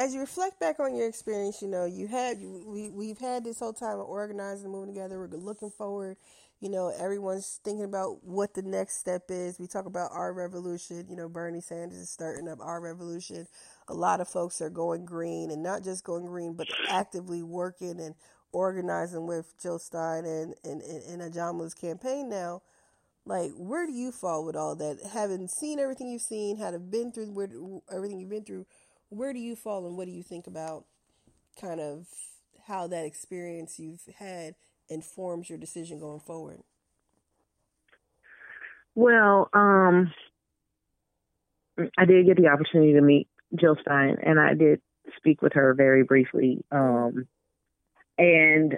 as 0.00 0.14
you 0.14 0.20
reflect 0.20 0.58
back 0.58 0.80
on 0.80 0.96
your 0.96 1.06
experience, 1.06 1.60
you 1.60 1.68
know, 1.68 1.84
you 1.84 2.06
had 2.08 2.38
we 2.40 2.88
we've 2.88 3.18
had 3.18 3.44
this 3.44 3.58
whole 3.58 3.74
time 3.74 4.00
of 4.00 4.06
organizing 4.06 4.64
and 4.64 4.72
moving 4.72 4.94
together. 4.94 5.18
We're 5.20 5.36
looking 5.36 5.70
forward. 5.70 6.16
You 6.60 6.70
know, 6.70 6.88
everyone's 6.98 7.60
thinking 7.64 7.84
about 7.84 8.24
what 8.24 8.54
the 8.54 8.62
next 8.62 8.98
step 8.98 9.24
is. 9.28 9.60
We 9.60 9.66
talk 9.66 9.84
about 9.84 10.10
our 10.12 10.32
revolution. 10.32 11.04
You 11.10 11.16
know, 11.16 11.28
Bernie 11.28 11.60
Sanders 11.60 11.98
is 11.98 12.08
starting 12.08 12.48
up 12.48 12.60
our 12.62 12.80
revolution. 12.80 13.46
A 13.88 13.94
lot 13.94 14.22
of 14.22 14.28
folks 14.28 14.62
are 14.62 14.70
going 14.70 15.04
green, 15.04 15.50
and 15.50 15.62
not 15.62 15.84
just 15.84 16.02
going 16.02 16.24
green, 16.24 16.54
but 16.54 16.68
actively 16.88 17.42
working 17.42 18.00
and 18.00 18.14
organizing 18.52 19.26
with 19.26 19.52
Jill 19.60 19.78
Stein 19.78 20.24
and 20.24 20.54
and 20.64 20.80
and, 20.80 21.22
and 21.22 21.76
campaign 21.76 22.30
now. 22.30 22.62
Like, 23.26 23.52
where 23.56 23.86
do 23.86 23.92
you 23.92 24.12
fall 24.12 24.44
with 24.44 24.56
all 24.56 24.74
that? 24.76 24.98
Having 25.12 25.48
seen 25.48 25.78
everything 25.78 26.08
you've 26.08 26.22
seen, 26.22 26.56
having 26.56 26.90
been 26.90 27.12
through 27.12 27.30
where, 27.32 27.48
everything 27.94 28.18
you've 28.18 28.30
been 28.30 28.44
through, 28.44 28.66
where 29.10 29.32
do 29.32 29.38
you 29.38 29.56
fall 29.56 29.86
and 29.86 29.96
what 29.96 30.06
do 30.06 30.12
you 30.12 30.22
think 30.22 30.46
about 30.46 30.84
kind 31.60 31.80
of 31.80 32.06
how 32.66 32.86
that 32.86 33.04
experience 33.04 33.78
you've 33.78 34.02
had 34.18 34.54
informs 34.88 35.48
your 35.48 35.58
decision 35.58 35.98
going 35.98 36.20
forward? 36.20 36.60
Well, 38.94 39.50
um, 39.52 40.12
I 41.98 42.04
did 42.04 42.26
get 42.26 42.36
the 42.36 42.48
opportunity 42.48 42.92
to 42.94 43.00
meet 43.00 43.28
Jill 43.54 43.76
Stein, 43.80 44.16
and 44.22 44.38
I 44.38 44.54
did 44.54 44.80
speak 45.16 45.42
with 45.42 45.54
her 45.54 45.74
very 45.74 46.04
briefly. 46.04 46.64
Um, 46.70 47.26
and 48.18 48.76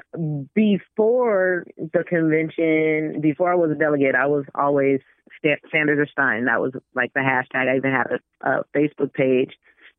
before 0.55 1.67
the 1.77 2.05
convention, 2.05 3.21
before 3.21 3.51
I 3.51 3.57
was 3.57 3.71
a 3.71 3.75
delegate, 3.75 4.15
I 4.15 4.27
was 4.27 4.45
always 4.55 5.01
Sanders 5.73 5.99
or 5.99 6.07
Stein. 6.07 6.45
That 6.45 6.61
was 6.61 6.73
like 6.95 7.13
the 7.13 7.21
hashtag. 7.21 7.69
I 7.69 7.77
even 7.77 7.91
had 7.91 8.07
a, 8.13 8.49
a 8.49 8.65
Facebook 8.75 9.13
page 9.13 9.51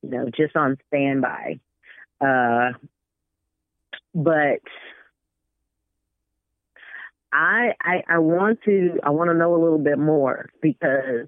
you 0.03 0.09
know, 0.09 0.29
just 0.35 0.55
on 0.55 0.77
standby. 0.87 1.59
Uh, 2.21 2.71
but 4.13 4.61
I, 7.31 7.73
I 7.81 8.03
I 8.07 8.17
want 8.19 8.59
to 8.65 8.99
I 9.03 9.09
want 9.09 9.29
to 9.29 9.33
know 9.33 9.55
a 9.55 9.61
little 9.61 9.79
bit 9.79 9.97
more 9.97 10.49
because 10.61 11.27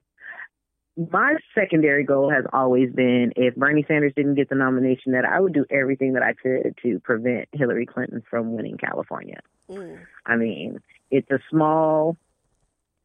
my 0.97 1.35
secondary 1.53 2.03
goal 2.03 2.29
has 2.29 2.45
always 2.53 2.91
been 2.91 3.33
if 3.35 3.55
Bernie 3.55 3.85
Sanders 3.87 4.13
didn't 4.15 4.35
get 4.35 4.49
the 4.49 4.55
nomination 4.55 5.11
that 5.13 5.25
I 5.25 5.39
would 5.39 5.53
do 5.53 5.65
everything 5.69 6.13
that 6.13 6.23
I 6.23 6.33
could 6.33 6.77
to 6.83 6.99
prevent 6.99 7.49
Hillary 7.51 7.85
Clinton 7.85 8.23
from 8.29 8.55
winning 8.55 8.77
California. 8.77 9.39
Mm. 9.69 9.99
I 10.25 10.35
mean, 10.35 10.79
it's 11.11 11.29
a 11.31 11.39
small 11.49 12.17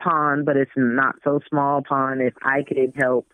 pond, 0.01 0.45
but 0.45 0.57
it's 0.57 0.71
not 0.77 1.17
so 1.25 1.41
small 1.49 1.83
pond. 1.83 2.21
If 2.21 2.35
I 2.43 2.63
could 2.63 2.93
help 2.95 3.27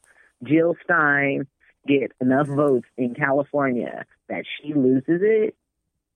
Jill 0.43 0.77
Stein 0.85 1.47
get 1.87 2.13
enough 2.21 2.47
votes 2.47 2.89
in 2.97 3.15
California 3.15 4.05
that 4.29 4.45
she 4.45 4.75
loses 4.75 5.21
it, 5.23 5.57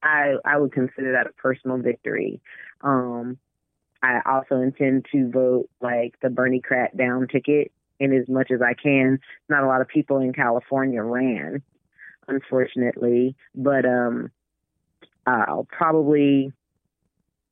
I 0.03 0.35
I 0.45 0.59
would 0.59 0.73
consider 0.73 1.13
that 1.13 1.27
a 1.27 1.33
personal 1.33 1.79
victory. 1.79 2.41
Um, 2.83 3.39
I 4.03 4.21
also 4.25 4.57
intend 4.57 5.07
to 5.13 5.31
vote 5.31 5.69
like 5.81 6.15
the 6.23 6.29
Berniecrat 6.29 6.97
down 6.97 7.29
ticket 7.29 7.71
in 7.99 8.15
as 8.15 8.29
much 8.29 8.51
as 8.51 8.63
I 8.63 8.75
can. 8.75 9.19
Not 9.49 9.63
a 9.63 9.67
lot 9.67 9.83
of 9.83 9.89
people 9.89 10.19
in 10.19 10.33
California 10.33 11.03
ran, 11.03 11.63
unfortunately, 12.27 13.37
but 13.55 13.85
um, 13.85 14.31
I'll 15.27 15.69
probably 15.71 16.53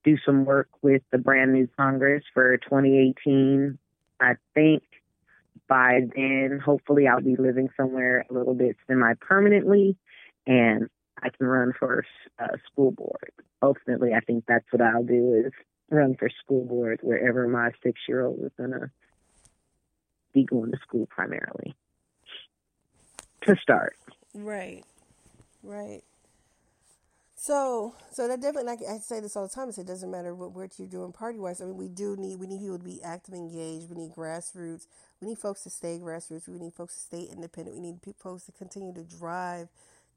do 0.05 0.17
some 0.25 0.45
work 0.45 0.69
with 0.81 1.03
the 1.11 1.19
brand 1.19 1.53
new 1.53 1.69
Congress 1.77 2.25
for 2.33 2.57
2018. 2.57 3.79
I 4.21 4.35
think 4.55 4.83
by 5.69 6.01
then, 6.17 6.61
hopefully, 6.65 7.07
I'll 7.07 7.21
be 7.21 7.37
living 7.37 7.69
somewhere 7.77 8.25
a 8.29 8.33
little 8.33 8.55
bit 8.55 8.77
semi 8.87 9.15
permanently 9.21 9.97
and 10.47 10.89
I 11.23 11.29
can 11.31 11.47
run 11.47 11.73
for 11.79 12.05
uh, 12.39 12.57
school 12.71 12.91
board. 12.91 13.33
Ultimately, 13.63 14.15
I 14.15 14.21
think 14.21 14.45
that's 14.47 14.65
what 14.71 14.81
I'll 14.81 15.05
do 15.05 15.45
is 15.47 15.53
run 15.91 16.17
for 16.17 16.31
school 16.43 16.65
board 16.65 17.01
wherever 17.03 17.47
my 17.49 17.71
six 17.83 18.01
year 18.09 18.25
old 18.25 18.41
is 18.43 18.53
going 18.57 18.71
to 18.71 18.91
be 20.33 20.45
going 20.45 20.71
to 20.73 20.79
school 20.79 21.07
primarily 21.07 21.75
to 23.43 23.57
start. 23.57 23.97
Right, 24.35 24.85
right. 25.63 26.03
So, 27.41 27.95
so 28.11 28.27
that 28.27 28.41
definitely, 28.41 28.65
like 28.65 28.81
I 28.83 28.99
say 28.99 29.21
this 29.21 29.37
all 29.37 29.47
the 29.47 29.55
time, 29.55 29.69
it 29.69 29.87
doesn't 29.87 30.11
matter 30.11 30.35
what, 30.35 30.51
what 30.51 30.77
you're 30.77 30.89
doing 30.89 31.13
party 31.13 31.39
wise. 31.39 31.61
I 31.61 31.67
mean, 31.67 31.77
we 31.77 31.87
do 31.87 32.17
need, 32.17 32.41
we 32.41 32.49
need 32.49 32.59
people 32.59 32.79
to 32.79 32.85
be 32.85 33.01
active, 33.01 33.33
engaged. 33.33 33.89
We 33.89 33.95
need 33.95 34.11
grassroots. 34.11 34.89
We 35.21 35.29
need 35.29 35.39
folks 35.39 35.63
to 35.63 35.71
stay 35.71 36.01
grassroots. 36.03 36.49
We 36.49 36.59
need 36.59 36.75
folks 36.75 36.97
to 36.97 37.01
stay 37.01 37.29
independent. 37.33 37.77
We 37.77 37.81
need 37.81 38.01
folks 38.19 38.47
to 38.47 38.53
continue 38.53 38.93
to 38.93 39.05
drive 39.05 39.69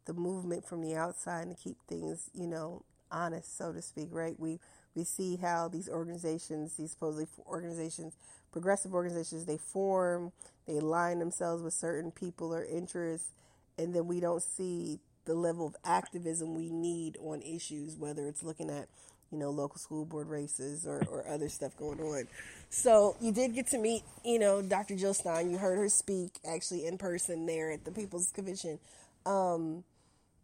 the 0.06 0.16
movement 0.16 0.66
from 0.66 0.82
the 0.82 0.96
outside 0.96 1.46
and 1.46 1.56
to 1.56 1.64
keep 1.64 1.78
things, 1.88 2.32
you 2.34 2.48
know, 2.48 2.82
honest, 3.12 3.56
so 3.56 3.72
to 3.72 3.84
speak, 3.84 4.08
right? 4.10 4.34
We, 4.40 4.60
we 4.96 5.04
see 5.04 5.36
how 5.36 5.68
these 5.68 5.88
organizations, 5.88 6.76
these 6.76 6.90
supposedly 6.90 7.28
organizations, 7.46 8.16
progressive 8.52 8.96
organizations, 8.96 9.46
they 9.46 9.58
form, 9.58 10.32
they 10.66 10.78
align 10.78 11.20
themselves 11.20 11.62
with 11.62 11.76
certain 11.76 12.10
people 12.10 12.52
or 12.52 12.66
interests, 12.66 13.30
and 13.78 13.94
then 13.94 14.08
we 14.08 14.20
don't 14.20 14.42
see 14.42 15.00
the 15.26 15.34
level 15.34 15.68
of 15.68 15.76
activism 15.84 16.56
we 16.56 16.70
need 16.70 17.18
on 17.22 17.42
issues, 17.42 17.98
whether 17.98 18.28
it's 18.28 18.44
looking 18.44 18.70
at, 18.70 18.88
you 19.32 19.38
know, 19.38 19.50
local 19.50 19.78
school 19.78 20.06
board 20.06 20.28
races 20.28 20.86
or, 20.86 21.04
or 21.10 21.28
other 21.28 21.50
stuff 21.50 21.76
going 21.78 22.00
on. 22.00 22.28
So 22.70 23.16
you 23.22 23.32
did 23.32 23.54
get 23.54 23.68
to 23.68 23.78
meet, 23.78 24.04
you 24.26 24.40
know, 24.40 24.62
Dr. 24.62 24.96
Jill 24.96 25.14
Stein. 25.14 25.52
You 25.52 25.58
heard 25.58 25.78
her 25.78 25.90
speak 25.90 26.40
actually 26.48 26.86
in 26.86 26.98
person 26.98 27.46
there 27.46 27.72
at 27.72 27.86
the 27.86 27.92
People's 27.92 28.32
Convention. 28.32 28.80
Um, 29.26 29.84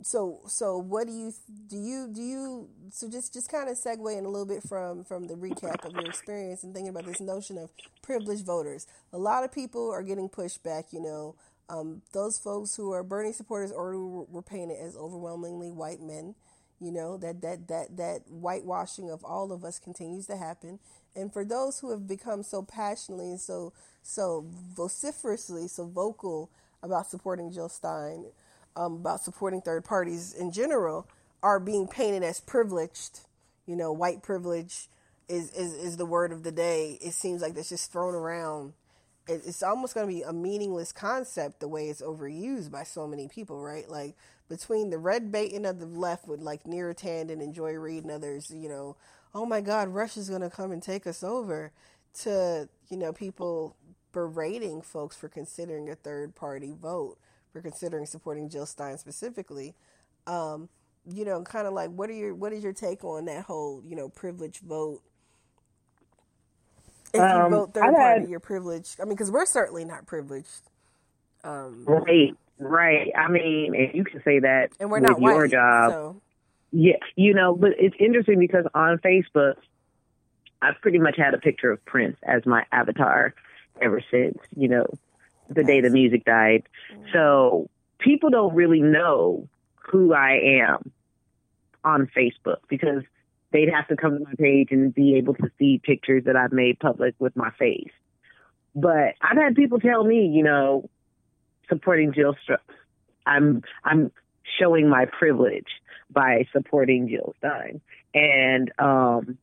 so 0.04 0.40
so 0.48 0.78
what 0.78 1.08
do 1.08 1.14
you 1.14 1.34
do 1.68 1.78
you 1.78 2.08
do 2.14 2.22
you 2.22 2.70
so 2.92 3.10
just 3.10 3.34
just 3.34 3.52
kind 3.52 3.68
of 3.68 3.76
segue 3.76 4.18
in 4.18 4.26
a 4.26 4.30
little 4.30 4.46
bit 4.46 4.62
from 4.62 5.04
from 5.04 5.28
the 5.28 5.34
recap 5.34 5.84
of 5.86 5.94
your 5.94 6.06
experience 6.06 6.64
and 6.64 6.74
thinking 6.74 6.90
about 6.90 7.06
this 7.06 7.20
notion 7.20 7.58
of 7.58 7.72
privileged 8.04 8.46
voters 8.46 8.86
a 9.12 9.18
lot 9.18 9.44
of 9.44 9.52
people 9.52 9.92
are 9.92 10.04
getting 10.04 10.30
pushed 10.30 10.62
back 10.64 10.94
you 10.94 11.02
know 11.02 11.36
um, 11.70 12.02
those 12.14 12.38
folks 12.38 12.76
who 12.76 12.92
are 12.92 13.04
Bernie 13.04 13.34
supporters 13.34 13.72
already 13.72 13.98
were 14.00 14.42
painted 14.42 14.78
as 14.80 14.96
overwhelmingly 14.96 15.72
white 15.72 16.02
men. 16.02 16.36
You 16.80 16.92
know 16.92 17.18
that 17.18 17.42
that 17.42 17.68
that 17.68 17.98
that 17.98 18.22
whitewashing 18.30 19.10
of 19.10 19.24
all 19.24 19.52
of 19.52 19.66
us 19.66 19.80
continues 19.80 20.28
to 20.28 20.38
happen. 20.38 20.80
And 21.16 21.34
for 21.34 21.44
those 21.44 21.80
who 21.80 21.90
have 21.92 22.08
become 22.08 22.44
so 22.44 22.62
passionately 22.62 23.32
and 23.32 23.40
so 23.40 23.74
so 24.04 24.46
vociferously 24.76 25.68
so 25.68 25.88
vocal 25.88 26.52
about 26.84 27.08
supporting 27.08 27.52
Jill 27.52 27.70
Stein, 27.70 28.26
um, 28.76 28.94
about 28.98 29.22
supporting 29.22 29.62
third 29.62 29.84
parties 29.84 30.34
in 30.34 30.52
general, 30.52 31.08
are 31.42 31.60
being 31.60 31.88
painted 31.88 32.24
as 32.24 32.40
privileged. 32.40 33.22
You 33.66 33.76
know, 33.76 33.92
white 33.92 34.22
privilege 34.24 34.88
is, 35.28 35.52
is, 35.52 35.74
is 35.74 35.98
the 35.98 36.06
word 36.06 36.32
of 36.32 36.44
the 36.44 36.52
day. 36.52 36.98
It 37.02 37.14
seems 37.14 37.42
like 37.42 37.56
that's 37.56 37.70
just 37.70 37.92
thrown 37.92 38.14
around 38.16 38.74
it's 39.28 39.64
almost 39.64 39.94
going 39.94 40.08
to 40.08 40.14
be 40.14 40.22
a 40.22 40.34
meaningless 40.34 40.92
concept 40.92 41.60
the 41.60 41.68
way 41.68 41.90
it's 41.90 42.02
overused 42.02 42.72
by 42.72 42.84
so 42.84 43.08
many 43.08 43.28
people, 43.28 43.60
right? 43.62 43.90
Like 43.90 44.16
between 44.50 44.90
the 44.90 44.98
red 44.98 45.32
baiting 45.32 45.66
of 45.66 45.80
the 45.80 45.86
left 45.86 46.28
with 46.28 46.40
like 46.42 46.64
Neera 46.64 46.96
Tanden 46.96 47.42
and 47.42 47.54
Joy 47.54 47.74
Reid 47.74 48.04
and 48.04 48.12
others, 48.12 48.52
you 48.52 48.70
know, 48.70 48.96
oh 49.34 49.46
my 49.46 49.62
God, 49.62 49.90
Russia's 49.90 50.30
going 50.30 50.42
to 50.42 50.50
come 50.50 50.72
and 50.72 50.82
take 50.82 51.06
us 51.06 51.24
over, 51.24 51.72
to 52.24 52.68
you 52.90 52.98
know 52.98 53.14
people 53.14 53.76
berating 54.12 54.82
folks 54.82 55.16
for 55.16 55.30
considering 55.30 55.90
a 55.90 55.96
third 55.96 56.36
party 56.36 56.74
vote, 56.80 57.18
for 57.52 57.62
considering 57.62 58.06
supporting 58.06 58.50
Jill 58.50 58.66
Stein 58.66 58.98
specifically. 58.98 59.76
Um, 60.26 60.70
you 61.10 61.24
know, 61.24 61.42
kind 61.44 61.68
of 61.68 61.74
like 61.74 61.92
what 61.92 62.10
are 62.10 62.14
your 62.14 62.34
what 62.34 62.54
is 62.54 62.64
your 62.64 62.74
take 62.74 63.04
on 63.04 63.26
that 63.26 63.46
whole 63.46 63.82
you 63.86 63.96
know 63.96 64.10
privilege 64.10 64.60
vote? 64.60 65.02
If 67.14 67.20
you 67.20 67.22
um, 67.22 67.52
vote 67.52 67.74
third 67.74 67.94
party, 67.94 68.22
had, 68.22 68.30
you're 68.30 68.40
privileged. 68.40 69.00
I 69.00 69.06
mean, 69.06 69.14
because 69.14 69.32
we're 69.32 69.46
certainly 69.46 69.86
not 69.86 70.06
privileged. 70.06 70.70
Um, 71.44 71.86
right, 71.86 72.36
right. 72.60 73.12
I 73.16 73.30
mean, 73.30 73.74
and 73.76 73.94
you 73.94 74.04
can 74.04 74.22
say 74.24 74.40
that 74.40 74.72
and 74.80 74.92
we're 74.92 75.00
not 75.00 75.20
with 75.20 75.24
your 75.24 75.42
white, 75.44 75.52
job. 75.52 75.92
So. 75.92 76.22
Yeah, 76.72 76.98
you 77.16 77.34
know, 77.34 77.56
but 77.56 77.72
it's 77.80 77.96
interesting 78.00 78.40
because 78.40 78.66
on 78.74 78.98
Facebook, 78.98 79.56
I've 80.62 80.80
pretty 80.82 81.00
much 81.00 81.16
had 81.18 81.34
a 81.34 81.38
picture 81.38 81.72
of 81.72 81.84
Prince 81.86 82.18
as 82.24 82.46
my 82.46 82.66
avatar 82.72 83.34
ever 83.82 84.02
since, 84.12 84.38
you 84.56 84.68
know, 84.68 84.86
the 85.50 85.64
day 85.64 85.82
the 85.82 85.90
music 85.90 86.26
died. 86.26 86.64
Mm-hmm. 86.92 87.06
So 87.14 87.70
people 88.00 88.30
don't 88.30 88.54
really 88.54 88.82
know 88.82 89.48
who 89.76 90.14
I 90.14 90.40
am 90.62 90.92
on 91.84 92.08
Facebook 92.08 92.58
because 92.68 93.04
they'd 93.52 93.70
have 93.70 93.88
to 93.88 93.96
come 93.96 94.18
to 94.18 94.24
my 94.24 94.34
page 94.38 94.70
and 94.72 94.94
be 94.94 95.16
able 95.16 95.34
to 95.36 95.50
see 95.58 95.80
pictures 95.84 96.24
that 96.26 96.36
I've 96.36 96.52
made 96.52 96.80
public 96.80 97.16
with 97.20 97.36
my 97.36 97.52
face. 97.52 97.92
But 98.76 99.16
I've 99.22 99.38
had 99.38 99.56
people 99.56 99.80
tell 99.80 100.04
me, 100.04 100.28
you 100.28 100.44
know, 100.44 100.90
supporting 101.70 102.14
Jill. 102.14 102.36
I'm 103.26 103.64
I'm 103.84 104.12
showing 104.60 104.90
my 104.90 105.06
privilege 105.06 105.68
by 106.10 106.48
supporting 106.54 107.10
Jill 107.10 107.34
Stein. 107.40 107.82
And 108.14 108.72
um 108.80 109.38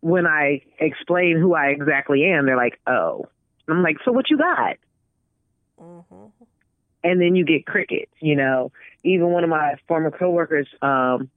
when 0.00 0.26
I 0.26 0.62
explain 0.78 1.38
who 1.38 1.54
I 1.54 1.68
exactly 1.68 2.24
am, 2.24 2.46
they're 2.46 2.56
like, 2.56 2.78
"Oh." 2.86 3.26
I'm 3.66 3.82
like, 3.82 3.96
"So 4.04 4.12
what 4.12 4.28
you 4.28 4.36
got?" 4.36 4.76
Mm-hmm. 5.80 6.44
and 7.02 7.20
then 7.20 7.34
you 7.34 7.44
get 7.44 7.66
crickets. 7.66 8.12
You 8.20 8.36
know, 8.36 8.72
even 9.02 9.30
one 9.30 9.44
of 9.44 9.50
my 9.50 9.74
former 9.88 10.10
coworkers 10.10 10.68
um, 10.82 11.30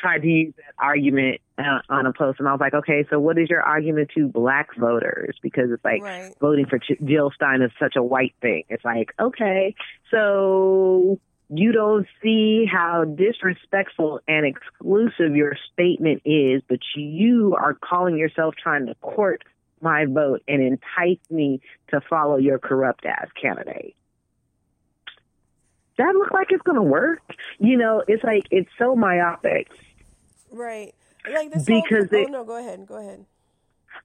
tried 0.00 0.22
to 0.22 0.28
use 0.28 0.54
that 0.56 0.74
argument 0.78 1.40
uh, 1.58 1.80
on 1.88 2.06
a 2.06 2.12
post, 2.12 2.40
and 2.40 2.48
I 2.48 2.52
was 2.52 2.60
like, 2.60 2.74
okay, 2.74 3.04
so 3.10 3.18
what 3.20 3.38
is 3.38 3.48
your 3.50 3.62
argument 3.62 4.10
to 4.16 4.26
black 4.28 4.74
voters? 4.76 5.36
Because 5.42 5.70
it's 5.70 5.84
like 5.84 6.02
Right. 6.02 6.34
voting 6.40 6.66
for 6.66 6.78
Ch- 6.78 7.00
Jill 7.04 7.30
Stein 7.34 7.62
is 7.62 7.70
such 7.78 7.96
a 7.96 8.02
white 8.02 8.34
thing. 8.40 8.64
It's 8.68 8.84
like, 8.84 9.12
okay, 9.20 9.74
so 10.10 11.20
you 11.48 11.72
don't 11.72 12.06
see 12.22 12.64
how 12.64 13.04
disrespectful 13.04 14.20
and 14.28 14.46
exclusive 14.46 15.34
your 15.36 15.56
statement 15.72 16.22
is, 16.24 16.62
but 16.68 16.78
you 16.96 17.56
are 17.58 17.74
calling 17.74 18.16
yourself 18.16 18.54
trying 18.60 18.86
to 18.86 18.94
court 18.96 19.42
my 19.82 20.04
vote 20.06 20.42
and 20.46 20.62
entice 20.62 21.18
me 21.30 21.60
to 21.88 22.00
follow 22.08 22.36
your 22.36 22.58
corrupt 22.58 23.04
ass 23.04 23.28
candidate. 23.40 23.96
That 25.98 26.14
look 26.14 26.30
like 26.32 26.46
it's 26.50 26.62
gonna 26.62 26.82
work? 26.82 27.20
You 27.58 27.76
know, 27.76 28.02
it's 28.06 28.24
like 28.24 28.46
it's 28.50 28.70
so 28.78 28.96
myopic. 28.96 29.68
Right. 30.50 30.94
Like 31.32 31.52
this 31.52 31.64
Because 31.64 31.88
whole, 31.88 32.06
they- 32.10 32.24
oh 32.26 32.28
no, 32.30 32.44
go 32.44 32.56
ahead, 32.56 32.86
go 32.86 32.96
ahead. 32.96 33.24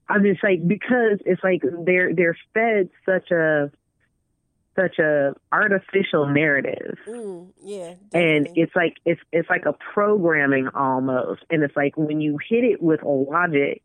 I'm 0.08 0.22
just 0.22 0.42
like 0.42 0.66
because 0.66 1.18
it's 1.24 1.42
like 1.42 1.62
they're 1.84 2.14
they're 2.14 2.36
fed 2.54 2.90
such 3.04 3.30
a 3.30 3.70
such 4.74 4.98
a 4.98 5.34
artificial 5.50 6.26
narrative. 6.26 6.98
Mm, 7.06 7.48
yeah. 7.62 7.94
and 8.12 8.48
it's 8.56 8.74
like 8.76 8.96
it's 9.04 9.20
it's 9.32 9.48
like 9.48 9.64
a 9.64 9.72
programming 9.72 10.68
almost 10.74 11.42
and 11.50 11.62
it's 11.62 11.74
like 11.76 11.96
when 11.96 12.20
you 12.20 12.38
hit 12.48 12.62
it 12.64 12.82
with 12.82 13.02
a 13.02 13.08
logic 13.08 13.82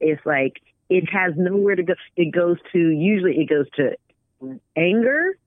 it's 0.00 0.24
like 0.26 0.60
it 0.90 1.08
has 1.10 1.34
nowhere 1.36 1.76
to 1.76 1.82
go 1.82 1.94
it 2.16 2.32
goes 2.32 2.58
to 2.72 2.78
usually 2.78 3.38
it 3.38 3.48
goes 3.48 3.66
to 3.76 3.96
anger 4.76 5.38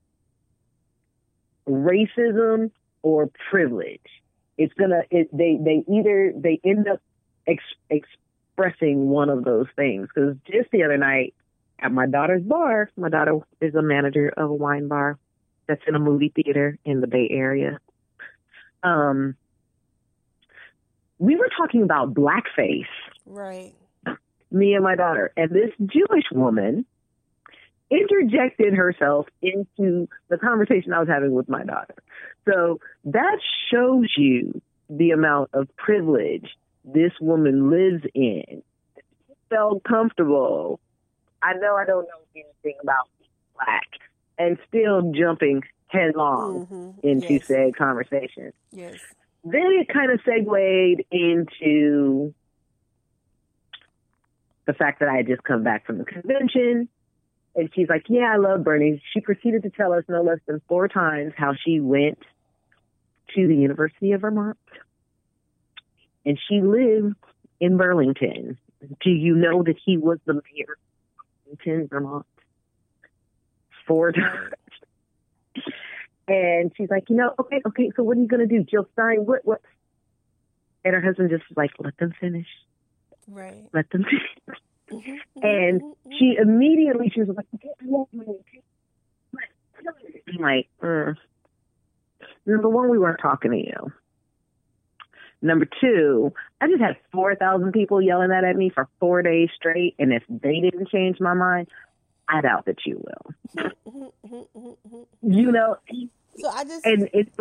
racism 1.67 2.71
or 3.01 3.29
privilege 3.49 4.01
it's 4.61 4.73
gonna 4.75 5.01
it, 5.09 5.29
they 5.35 5.57
they 5.59 5.83
either 5.91 6.33
they 6.35 6.59
end 6.63 6.87
up 6.87 7.01
ex, 7.47 7.63
expressing 7.89 9.09
one 9.09 9.29
of 9.29 9.43
those 9.43 9.67
things 9.75 10.07
because 10.13 10.35
just 10.45 10.69
the 10.71 10.83
other 10.83 10.97
night 10.97 11.33
at 11.79 11.91
my 11.91 12.05
daughter's 12.05 12.43
bar 12.43 12.89
my 12.95 13.09
daughter 13.09 13.39
is 13.59 13.73
a 13.75 13.81
manager 13.81 14.31
of 14.37 14.49
a 14.49 14.53
wine 14.53 14.87
bar 14.87 15.17
that's 15.67 15.81
in 15.87 15.95
a 15.95 15.99
movie 15.99 16.31
theater 16.35 16.77
in 16.85 17.01
the 17.01 17.07
Bay 17.07 17.27
Area. 17.31 17.79
Um, 18.83 19.35
we 21.17 21.35
were 21.35 21.49
talking 21.57 21.83
about 21.83 22.13
blackface, 22.13 22.85
right. 23.25 23.73
me 24.51 24.73
and 24.73 24.83
my 24.83 24.95
daughter, 24.95 25.31
and 25.37 25.51
this 25.51 25.71
Jewish 25.79 26.25
woman 26.31 26.85
interjected 27.91 28.73
herself 28.73 29.27
into 29.41 30.07
the 30.29 30.37
conversation 30.37 30.93
I 30.93 30.99
was 30.99 31.09
having 31.09 31.33
with 31.33 31.49
my 31.49 31.63
daughter. 31.63 31.95
So 32.49 32.79
that 33.05 33.37
shows 33.69 34.07
you 34.17 34.61
the 34.89 35.11
amount 35.11 35.49
of 35.53 35.67
privilege 35.75 36.49
this 36.85 37.11
woman 37.19 37.69
lives 37.69 38.03
in. 38.15 38.63
She 38.95 39.33
felt 39.49 39.83
comfortable. 39.83 40.79
I 41.43 41.53
know 41.53 41.75
I 41.75 41.85
don't 41.85 42.05
know 42.05 42.21
anything 42.35 42.79
about 42.81 43.07
black 43.55 43.87
and 44.37 44.57
still 44.67 45.11
jumping 45.11 45.63
headlong 45.87 46.65
Mm-hmm. 46.71 47.07
into 47.07 47.33
yes. 47.33 47.45
said 47.47 47.75
conversation. 47.75 48.53
Yes. 48.71 48.95
Then 49.43 49.67
it 49.79 49.89
kind 49.89 50.11
of 50.11 50.19
segued 50.23 51.03
into 51.11 52.33
the 54.65 54.73
fact 54.73 54.99
that 54.99 55.09
I 55.09 55.17
had 55.17 55.27
just 55.27 55.43
come 55.43 55.63
back 55.63 55.85
from 55.85 55.97
the 55.97 56.05
convention. 56.05 56.87
And 57.55 57.69
she's 57.73 57.89
like, 57.89 58.05
Yeah, 58.07 58.33
I 58.33 58.37
love 58.37 58.63
Bernie. 58.63 59.01
She 59.13 59.21
proceeded 59.21 59.63
to 59.63 59.69
tell 59.69 59.93
us 59.93 60.03
no 60.07 60.21
less 60.21 60.39
than 60.47 60.61
four 60.67 60.87
times 60.87 61.33
how 61.35 61.53
she 61.53 61.79
went 61.79 62.19
to 63.35 63.47
the 63.47 63.55
University 63.55 64.11
of 64.11 64.21
Vermont 64.21 64.57
and 66.25 66.39
she 66.47 66.61
lived 66.61 67.15
in 67.59 67.77
Burlington. 67.77 68.57
Do 69.01 69.09
you 69.09 69.35
know 69.35 69.63
that 69.63 69.75
he 69.83 69.97
was 69.97 70.19
the 70.25 70.33
mayor 70.33 70.77
of 71.51 71.59
Burlington, 71.59 71.87
Vermont? 71.87 72.25
Four 73.87 74.11
times. 74.11 74.53
And 76.27 76.71
she's 76.77 76.89
like, 76.89 77.09
you 77.09 77.15
know, 77.15 77.33
okay, 77.39 77.61
okay, 77.65 77.91
so 77.95 78.03
what 78.03 78.17
are 78.17 78.21
you 78.21 78.27
going 78.27 78.47
to 78.47 78.57
do? 78.57 78.63
Jill 78.63 78.87
Stein, 78.93 79.25
what, 79.25 79.41
what? 79.43 79.61
And 80.83 80.93
her 80.95 81.01
husband 81.01 81.29
just 81.29 81.43
like, 81.55 81.71
let 81.79 81.97
them 81.97 82.13
finish. 82.19 82.47
Right. 83.27 83.67
Let 83.73 83.89
them 83.89 84.03
finish. 84.47 84.59
And 85.41 85.81
she 86.17 86.35
immediately, 86.39 87.11
she 87.13 87.21
was 87.21 87.29
like, 87.29 87.45
okay, 87.55 87.69
I 87.81 87.85
won't 87.85 88.11
do 88.11 88.21
anything. 88.21 88.61
I'm 90.27 90.41
like, 90.41 90.69
mm. 90.81 91.15
number 92.45 92.69
one, 92.69 92.89
we 92.89 92.99
weren't 92.99 93.19
talking 93.21 93.51
to 93.51 93.57
you. 93.57 93.91
Number 95.41 95.67
two, 95.81 96.33
I 96.59 96.67
just 96.67 96.81
had 96.81 96.97
4,000 97.11 97.71
people 97.71 98.01
yelling 98.01 98.29
that 98.29 98.43
at 98.43 98.55
me 98.55 98.69
for 98.69 98.87
four 98.99 99.23
days 99.23 99.49
straight. 99.55 99.95
And 99.97 100.13
if 100.13 100.23
they 100.29 100.59
didn't 100.59 100.89
change 100.89 101.19
my 101.19 101.33
mind, 101.33 101.67
I 102.27 102.41
doubt 102.41 102.65
that 102.65 102.85
you 102.85 103.03
will. 103.03 103.71
You 105.23 105.51
know, 105.51 105.77
So 106.39 106.49
I 106.49 106.63
just 106.63 106.83
and 106.83 107.09
it's, 107.13 107.37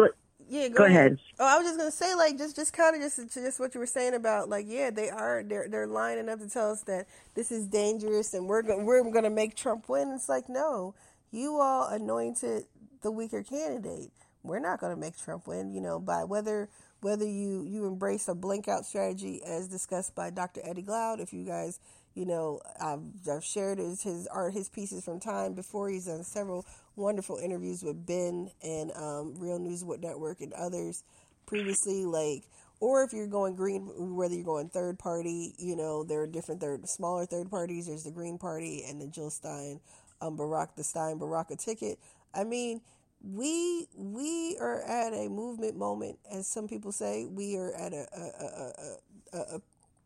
yeah. 0.50 0.68
Go, 0.70 0.80
go 0.80 0.86
ahead. 0.86 1.18
Oh, 1.38 1.46
I 1.46 1.58
was 1.58 1.68
just 1.68 1.78
gonna 1.78 1.92
say, 1.92 2.14
like, 2.16 2.38
just, 2.38 2.56
just 2.56 2.72
kind 2.72 2.96
of 2.96 3.02
just, 3.02 3.16
to 3.18 3.26
just 3.42 3.60
what 3.60 3.74
you 3.74 3.80
were 3.80 3.86
saying 3.86 4.14
about, 4.14 4.48
like, 4.48 4.66
yeah, 4.68 4.90
they 4.90 5.10
are, 5.10 5.44
they're, 5.44 5.68
they're 5.68 5.88
lining 5.88 6.30
up 6.30 6.40
to 6.40 6.50
tell 6.50 6.72
us 6.72 6.82
that 6.84 7.08
this 7.34 7.52
is 7.52 7.66
dangerous 7.66 8.34
and 8.34 8.48
we're, 8.48 8.62
go- 8.62 8.82
we're 8.82 9.04
gonna 9.12 9.30
make 9.30 9.56
Trump 9.56 9.90
win. 9.90 10.12
It's 10.14 10.30
like, 10.30 10.48
no, 10.48 10.94
you 11.32 11.58
all 11.58 11.88
anointed 11.88 12.64
the 13.02 13.12
weaker 13.12 13.44
candidate. 13.44 14.12
We're 14.44 14.60
not 14.60 14.80
gonna 14.80 14.96
make 14.96 15.18
Trump 15.18 15.46
win. 15.48 15.72
You 15.74 15.82
know, 15.82 16.00
by 16.00 16.24
whether, 16.24 16.70
whether 17.02 17.26
you, 17.26 17.64
you 17.64 17.86
embrace 17.86 18.28
a 18.28 18.34
blank 18.36 18.68
out 18.68 18.86
strategy 18.86 19.42
as 19.44 19.68
discussed 19.68 20.16
by 20.16 20.30
Dr. 20.30 20.62
Eddie 20.64 20.84
Glaude. 20.84 21.20
If 21.20 21.34
you 21.34 21.44
guys, 21.44 21.80
you 22.14 22.26
know, 22.26 22.60
I've, 22.80 23.00
I've 23.30 23.44
shared 23.44 23.78
his, 23.78 24.02
his 24.04 24.26
art, 24.28 24.54
his 24.54 24.70
pieces 24.70 25.04
from 25.04 25.20
time 25.20 25.54
before. 25.54 25.90
He's 25.90 26.06
done 26.06 26.24
several 26.24 26.66
wonderful 27.00 27.38
interviews 27.38 27.82
with 27.82 28.06
Ben 28.06 28.50
and 28.62 28.92
um, 28.96 29.34
Real 29.38 29.58
News 29.58 29.84
Network 29.84 30.40
and 30.40 30.52
others 30.52 31.04
previously. 31.46 32.04
Like, 32.04 32.44
or 32.80 33.02
if 33.02 33.12
you're 33.12 33.26
going 33.26 33.56
green, 33.56 34.14
whether 34.16 34.34
you're 34.34 34.44
going 34.44 34.68
third 34.68 34.98
party, 34.98 35.54
you 35.58 35.76
know, 35.76 36.04
there 36.04 36.20
are 36.22 36.26
different 36.26 36.60
third, 36.60 36.88
smaller 36.88 37.26
third 37.26 37.50
parties. 37.50 37.86
There's 37.86 38.04
the 38.04 38.10
Green 38.10 38.38
Party 38.38 38.84
and 38.88 39.00
the 39.00 39.06
Jill 39.06 39.30
Stein, 39.30 39.80
um, 40.20 40.36
Barack, 40.36 40.76
the 40.76 40.84
Stein 40.84 41.18
Baraka 41.18 41.56
ticket. 41.56 41.98
I 42.34 42.44
mean, 42.44 42.80
we 43.22 43.86
we 43.96 44.56
are 44.60 44.82
at 44.82 45.12
a 45.12 45.28
movement 45.28 45.76
moment, 45.76 46.18
as 46.30 46.46
some 46.46 46.68
people 46.68 46.92
say. 46.92 47.26
We 47.26 47.56
are 47.56 47.72
at 47.74 47.92
a 47.92 48.06
a, 48.16 48.22
a, 48.22 48.46
a, 48.56 49.38
a, 49.38 49.56
a 49.56 49.62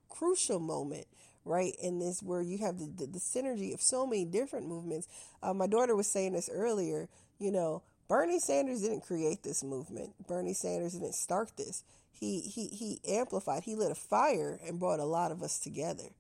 crucial 0.09 0.59
moment, 0.59 1.07
right? 1.45 1.75
In 1.83 1.99
this, 2.01 2.23
where 2.23 2.43
you 2.43 2.59
have 2.59 2.79
the, 2.79 2.87
the, 2.87 3.07
the 3.07 3.21
synergy 3.21 3.75
of 3.75 3.83
so 3.83 4.07
many 4.07 4.25
different 4.27 4.69
movements. 4.69 5.09
Uh, 5.43 5.55
my 5.55 5.67
daughter 5.69 5.97
was 5.97 6.09
saying 6.09 6.35
this 6.35 6.51
earlier. 6.53 7.09
You 7.41 7.53
know, 7.53 7.83
Bernie 8.09 8.41
Sanders 8.41 8.83
didn't 8.83 9.03
create 9.03 9.43
this 9.45 9.65
movement. 9.65 10.15
Bernie 10.29 10.55
Sanders 10.55 10.95
didn't 10.95 11.15
start 11.17 11.53
this. 11.57 11.85
He 12.13 12.41
he 12.41 12.69
he 12.69 13.01
amplified. 13.09 13.65
He 13.65 13.77
lit 13.77 13.93
a 13.93 13.97
fire 13.97 14.61
and 14.67 14.81
brought 14.81 15.01
a 15.01 15.05
lot 15.07 15.33
of 15.33 15.43
us 15.43 15.59
together. 15.61 16.11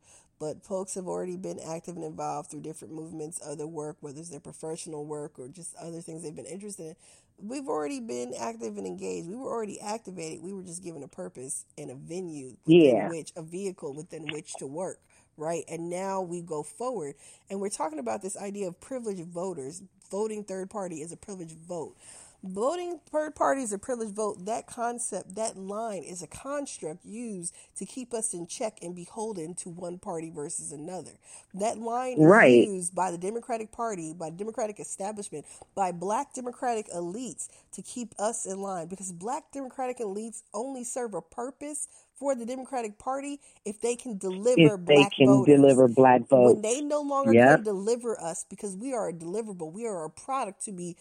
But 0.40 0.64
folks 0.64 0.96
have 0.96 1.06
already 1.08 1.38
been 1.38 1.60
active 1.60 1.96
and 1.96 2.04
involved 2.04 2.50
through 2.50 2.62
different 2.62 2.94
movements, 2.94 3.40
other 3.46 3.66
work, 3.68 3.98
whether 4.00 4.20
it's 4.20 4.30
their 4.30 4.40
professional 4.40 5.06
work 5.06 5.38
or 5.38 5.48
just 5.48 5.76
other 5.76 6.02
things 6.02 6.24
they've 6.24 6.36
been 6.36 6.44
interested 6.46 6.88
in. 6.88 6.96
We've 7.38 7.68
already 7.68 8.00
been 8.00 8.34
active 8.38 8.78
and 8.78 8.86
engaged. 8.86 9.28
We 9.28 9.36
were 9.36 9.50
already 9.50 9.80
activated. 9.80 10.42
We 10.42 10.52
were 10.54 10.62
just 10.64 10.84
given 10.84 11.02
a 11.04 11.08
purpose 11.08 11.66
and 11.78 11.90
a 11.90 11.96
venue 11.96 12.56
Yeah. 12.66 13.02
which, 13.02 13.32
a 13.36 13.42
vehicle 13.42 13.94
within 13.94 14.28
which 14.28 14.56
to 14.58 14.66
work, 14.66 15.00
right? 15.36 15.64
And 15.68 15.90
now 15.90 16.22
we 16.22 16.42
go 16.42 16.62
forward. 16.62 17.14
And 17.50 17.60
we're 17.60 17.70
talking 17.70 17.98
about 18.00 18.22
this 18.22 18.36
idea 18.36 18.68
of 18.68 18.80
privileged 18.80 19.26
voters. 19.26 19.82
Voting 20.10 20.44
third 20.44 20.70
party 20.70 21.02
is 21.02 21.12
a 21.12 21.16
privileged 21.18 21.58
vote. 21.58 21.96
Voting 22.44 23.00
third 23.10 23.34
party 23.36 23.62
is 23.62 23.72
a 23.72 23.78
privileged 23.78 24.14
vote. 24.16 24.46
That 24.46 24.66
concept, 24.66 25.36
that 25.36 25.56
line 25.58 26.04
is 26.04 26.22
a 26.22 26.28
construct 26.28 27.04
used 27.06 27.54
to 27.76 27.86
keep 27.86 28.14
us 28.14 28.34
in 28.34 28.48
check 28.48 28.78
and 28.82 28.94
beholden 28.96 29.54
to 29.56 29.70
one 29.70 29.98
party 29.98 30.30
versus 30.30 30.72
another. 30.72 31.12
That 31.54 31.78
line 31.78 32.18
Right. 32.18 32.34
is 32.34 32.46
used 32.56 32.94
by 32.94 33.12
the 33.12 33.18
Democratic 33.18 33.72
Party, 33.72 34.12
by 34.12 34.30
the 34.30 34.36
Democratic 34.36 34.80
establishment, 34.80 35.46
by 35.74 35.92
black 35.92 36.34
Democratic 36.34 36.88
elites 36.90 37.48
to 37.74 37.82
keep 37.82 38.14
us 38.18 38.46
in 38.46 38.60
line 38.62 38.88
because 38.88 39.12
black 39.12 39.52
Democratic 39.52 39.98
elites 39.98 40.42
only 40.54 40.84
serve 40.84 41.14
a 41.14 41.22
purpose 41.22 41.88
for 42.18 42.34
the 42.34 42.46
Democratic 42.46 42.98
Party 42.98 43.40
if 43.64 43.80
they 43.80 43.96
can 43.96 44.18
deliver 44.18 44.76
if 44.76 44.86
they 44.88 45.04
black 45.04 45.14
can 45.16 45.42
voters 45.42 45.44
deliver 45.44 45.88
black 45.88 46.28
votes. 46.28 46.60
when 46.60 46.62
they 46.62 46.80
no 46.82 47.00
longer 47.02 47.34
Yep. 47.34 47.48
can 47.48 47.62
deliver 47.62 48.20
us 48.20 48.44
because 48.50 48.76
we 48.76 48.94
are 48.94 49.08
a 49.08 49.14
deliverable 49.14 49.72
we 49.72 49.86
are 49.86 50.04
a 50.04 50.10
product 50.10 50.64
to 50.64 50.72
be 50.72 50.96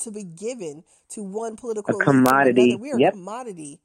to 0.00 0.10
be 0.10 0.24
given 0.24 0.84
to 1.10 1.22
one 1.22 1.56
political 1.56 1.90
A 1.90 1.94
commodity. 1.94 2.80
we 2.80 2.92
are 2.92 2.98
Yep. 2.98 3.08
a 3.08 3.10
commodity 3.10 3.80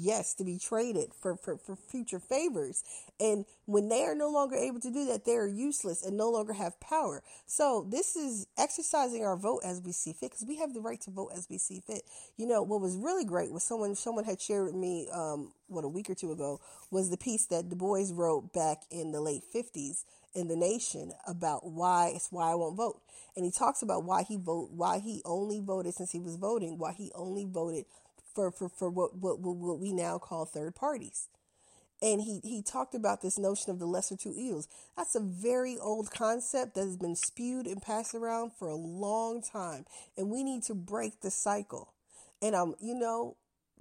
yes, 0.00 0.34
to 0.34 0.44
be 0.44 0.58
traded 0.58 1.12
for, 1.14 1.36
for, 1.36 1.56
for 1.56 1.76
future 1.76 2.18
favors. 2.18 2.82
And 3.18 3.44
when 3.66 3.88
they 3.88 4.04
are 4.04 4.14
no 4.14 4.30
longer 4.30 4.56
able 4.56 4.80
to 4.80 4.90
do 4.90 5.04
that, 5.06 5.24
they 5.24 5.36
are 5.36 5.46
useless 5.46 6.04
and 6.04 6.16
no 6.16 6.30
longer 6.30 6.52
have 6.52 6.80
power. 6.80 7.22
So 7.46 7.86
this 7.88 8.16
is 8.16 8.46
exercising 8.58 9.24
our 9.24 9.36
vote 9.36 9.60
as 9.64 9.80
we 9.80 9.92
see 9.92 10.12
fit 10.12 10.30
because 10.30 10.46
we 10.46 10.56
have 10.56 10.74
the 10.74 10.80
right 10.80 11.00
to 11.02 11.10
vote 11.10 11.32
as 11.36 11.48
we 11.50 11.58
see 11.58 11.80
fit. 11.86 12.02
You 12.36 12.46
know, 12.46 12.62
what 12.62 12.80
was 12.80 12.96
really 12.96 13.24
great 13.24 13.52
was 13.52 13.62
someone, 13.62 13.94
someone 13.94 14.24
had 14.24 14.40
shared 14.40 14.66
with 14.66 14.74
me, 14.74 15.08
um, 15.12 15.52
what, 15.68 15.84
a 15.84 15.88
week 15.88 16.10
or 16.10 16.14
two 16.14 16.32
ago 16.32 16.60
was 16.90 17.10
the 17.10 17.16
piece 17.16 17.46
that 17.46 17.68
Du 17.68 17.76
Bois 17.76 18.06
wrote 18.12 18.52
back 18.52 18.82
in 18.90 19.12
the 19.12 19.20
late 19.20 19.42
50s 19.54 20.04
in 20.34 20.48
the 20.48 20.56
nation 20.56 21.12
about 21.26 21.66
why 21.66 22.12
it's 22.14 22.30
why 22.30 22.52
I 22.52 22.54
won't 22.54 22.76
vote. 22.76 23.00
And 23.36 23.44
he 23.44 23.50
talks 23.50 23.82
about 23.82 24.04
why 24.04 24.22
he 24.22 24.36
vote 24.36 24.70
why 24.70 24.98
he 24.98 25.22
only 25.24 25.60
voted 25.60 25.94
since 25.94 26.12
he 26.12 26.20
was 26.20 26.36
voting, 26.36 26.78
why 26.78 26.92
he 26.92 27.10
only 27.14 27.44
voted 27.44 27.84
for 28.34 28.50
for, 28.50 28.68
for 28.68 28.90
what, 28.90 29.16
what 29.16 29.38
what 29.40 29.78
we 29.78 29.92
now 29.92 30.18
call 30.18 30.44
third 30.44 30.74
parties. 30.74 31.28
And 32.02 32.22
he, 32.22 32.40
he 32.42 32.62
talked 32.62 32.94
about 32.94 33.20
this 33.20 33.38
notion 33.38 33.70
of 33.70 33.78
the 33.78 33.84
lesser 33.84 34.16
two 34.16 34.32
evils. 34.34 34.68
That's 34.96 35.14
a 35.14 35.20
very 35.20 35.76
old 35.78 36.10
concept 36.10 36.74
that 36.74 36.80
has 36.80 36.96
been 36.96 37.14
spewed 37.14 37.66
and 37.66 37.82
passed 37.82 38.14
around 38.14 38.52
for 38.58 38.68
a 38.68 38.74
long 38.74 39.42
time. 39.42 39.84
And 40.16 40.30
we 40.30 40.42
need 40.42 40.62
to 40.64 40.74
break 40.74 41.20
the 41.20 41.30
cycle. 41.30 41.92
And 42.40 42.54
um, 42.54 42.74
you 42.80 42.94
know, 42.94 43.36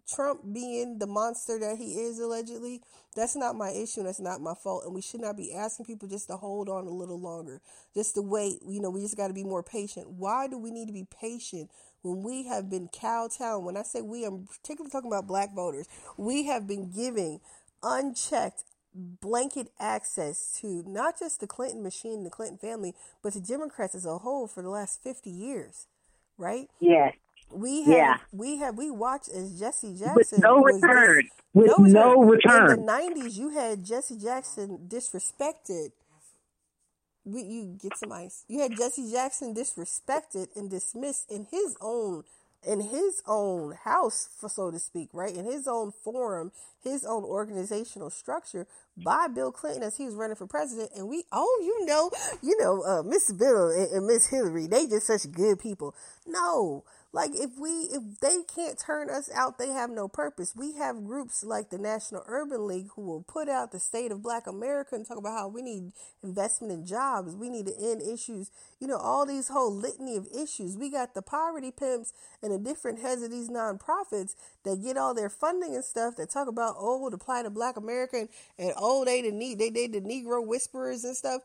Trump 0.05 0.41
being 0.51 0.97
the 0.97 1.07
monster 1.07 1.59
that 1.59 1.77
he 1.77 1.93
is 1.93 2.19
allegedly, 2.19 2.81
that's 3.15 3.35
not 3.35 3.55
my 3.55 3.69
issue. 3.69 4.03
That's 4.03 4.19
not 4.19 4.41
my 4.41 4.53
fault. 4.53 4.83
And 4.85 4.93
we 4.93 5.01
should 5.01 5.21
not 5.21 5.37
be 5.37 5.53
asking 5.53 5.85
people 5.85 6.09
just 6.09 6.27
to 6.27 6.35
hold 6.35 6.67
on 6.67 6.87
a 6.87 6.91
little 6.91 7.19
longer, 7.19 7.61
just 7.93 8.15
to 8.15 8.21
wait. 8.21 8.59
You 8.67 8.81
know, 8.81 8.89
we 8.89 9.01
just 9.01 9.17
got 9.17 9.27
to 9.27 9.33
be 9.33 9.43
more 9.43 9.63
patient. 9.63 10.09
Why 10.09 10.47
do 10.47 10.57
we 10.57 10.71
need 10.71 10.87
to 10.87 10.93
be 10.93 11.07
patient 11.21 11.69
when 12.01 12.23
we 12.23 12.43
have 12.47 12.69
been 12.69 12.87
cowtown? 12.89 13.63
When 13.63 13.77
I 13.77 13.83
say 13.83 14.01
we, 14.01 14.25
I'm 14.25 14.47
particularly 14.47 14.91
talking 14.91 15.11
about 15.11 15.27
black 15.27 15.53
voters. 15.53 15.87
We 16.17 16.45
have 16.45 16.67
been 16.67 16.91
giving 16.91 17.39
unchecked 17.83 18.63
blanket 18.93 19.69
access 19.79 20.57
to 20.61 20.83
not 20.87 21.19
just 21.19 21.39
the 21.39 21.47
Clinton 21.47 21.83
machine, 21.83 22.23
the 22.23 22.29
Clinton 22.29 22.57
family, 22.57 22.95
but 23.21 23.33
to 23.33 23.39
Democrats 23.39 23.95
as 23.95 24.05
a 24.05 24.17
whole 24.19 24.47
for 24.47 24.63
the 24.63 24.69
last 24.69 25.01
50 25.03 25.29
years, 25.29 25.87
right? 26.37 26.69
Yes. 26.79 27.15
We 27.51 27.83
have, 27.83 27.93
yeah. 27.93 28.17
we 28.31 28.57
have, 28.57 28.77
we 28.77 28.91
watched 28.91 29.29
as 29.29 29.59
Jesse 29.59 29.93
Jackson 29.93 30.15
with 30.15 30.39
no 30.39 30.61
return, 30.61 31.23
dis- 31.23 31.31
with 31.53 31.79
no, 31.79 32.13
no 32.15 32.23
return. 32.23 32.79
In 32.79 32.85
the 32.85 32.91
'90s, 32.91 33.37
you 33.37 33.49
had 33.49 33.83
Jesse 33.83 34.17
Jackson 34.19 34.87
disrespected. 34.87 35.89
We, 37.25 37.41
you 37.41 37.77
get 37.81 37.97
some 37.97 38.11
ice. 38.11 38.45
You 38.47 38.61
had 38.61 38.75
Jesse 38.77 39.11
Jackson 39.11 39.53
disrespected 39.53 40.47
and 40.55 40.69
dismissed 40.69 41.29
in 41.31 41.47
his 41.51 41.75
own 41.81 42.23
in 42.65 42.81
his 42.81 43.21
own 43.25 43.73
house, 43.85 44.29
for 44.37 44.49
so 44.49 44.69
to 44.69 44.79
speak, 44.79 45.09
right? 45.13 45.33
In 45.33 45.45
his 45.45 45.67
own 45.67 45.91
forum, 45.91 46.51
his 46.83 47.05
own 47.05 47.23
organizational 47.23 48.09
structure 48.09 48.67
by 48.97 49.27
Bill 49.27 49.51
Clinton 49.51 49.83
as 49.83 49.97
he 49.97 50.05
was 50.05 50.15
running 50.15 50.35
for 50.35 50.47
president. 50.47 50.91
And 50.95 51.07
we, 51.07 51.23
oh, 51.31 51.61
you 51.63 51.85
know, 51.85 52.11
you 52.41 52.57
know, 52.59 52.83
uh, 52.83 53.03
Miss 53.03 53.31
Bill 53.31 53.69
and, 53.69 53.91
and 53.91 54.07
Miss 54.07 54.27
Hillary, 54.27 54.67
they 54.67 54.87
just 54.87 55.07
such 55.07 55.31
good 55.31 55.59
people. 55.59 55.95
No, 56.27 56.83
like 57.11 57.31
if 57.33 57.51
we 57.59 57.69
if 57.91 58.19
they 58.21 58.39
can't 58.53 58.77
turn 58.77 59.09
us 59.09 59.29
out, 59.33 59.57
they 59.57 59.69
have 59.69 59.89
no 59.89 60.07
purpose. 60.07 60.53
We 60.55 60.73
have 60.73 61.05
groups 61.05 61.43
like 61.43 61.69
the 61.71 61.79
National 61.79 62.23
Urban 62.27 62.67
League 62.67 62.89
who 62.95 63.01
will 63.01 63.23
put 63.23 63.49
out 63.49 63.71
the 63.71 63.79
state 63.79 64.11
of 64.11 64.21
black 64.21 64.45
America 64.45 64.95
and 64.95 65.07
talk 65.07 65.17
about 65.17 65.37
how 65.37 65.47
we 65.47 65.63
need 65.63 65.91
investment 66.23 66.71
in 66.71 66.85
jobs, 66.85 67.35
we 67.35 67.49
need 67.49 67.65
to 67.65 67.73
end 67.79 68.01
issues, 68.01 68.51
you 68.79 68.87
know, 68.87 68.97
all 68.97 69.25
these 69.25 69.47
whole 69.47 69.73
litany 69.73 70.17
of 70.17 70.27
issues. 70.35 70.77
We 70.77 70.91
got 70.91 71.15
the 71.15 71.21
poverty 71.23 71.71
pimps 71.71 72.13
and 72.43 72.51
the 72.51 72.59
different 72.59 72.99
heads 72.99 73.23
of 73.23 73.31
these 73.31 73.49
nonprofits 73.49 74.35
that 74.63 74.83
get 74.83 74.97
all 74.97 75.13
their 75.15 75.29
funding 75.29 75.75
and 75.75 75.83
stuff 75.83 76.15
that 76.17 76.29
talk 76.29 76.47
about 76.47 76.75
oh 76.77 77.09
the 77.09 77.17
plight 77.17 77.45
of 77.45 77.53
black 77.53 77.77
America 77.77 78.17
and, 78.17 78.29
and 78.59 78.73
oh 78.77 79.03
they 79.03 79.21
the 79.21 79.31
need 79.31 79.57
they 79.57 79.69
they 79.69 79.87
the 79.87 80.01
Negro 80.01 80.45
whisperers 80.45 81.03
and 81.03 81.15
stuff 81.15 81.41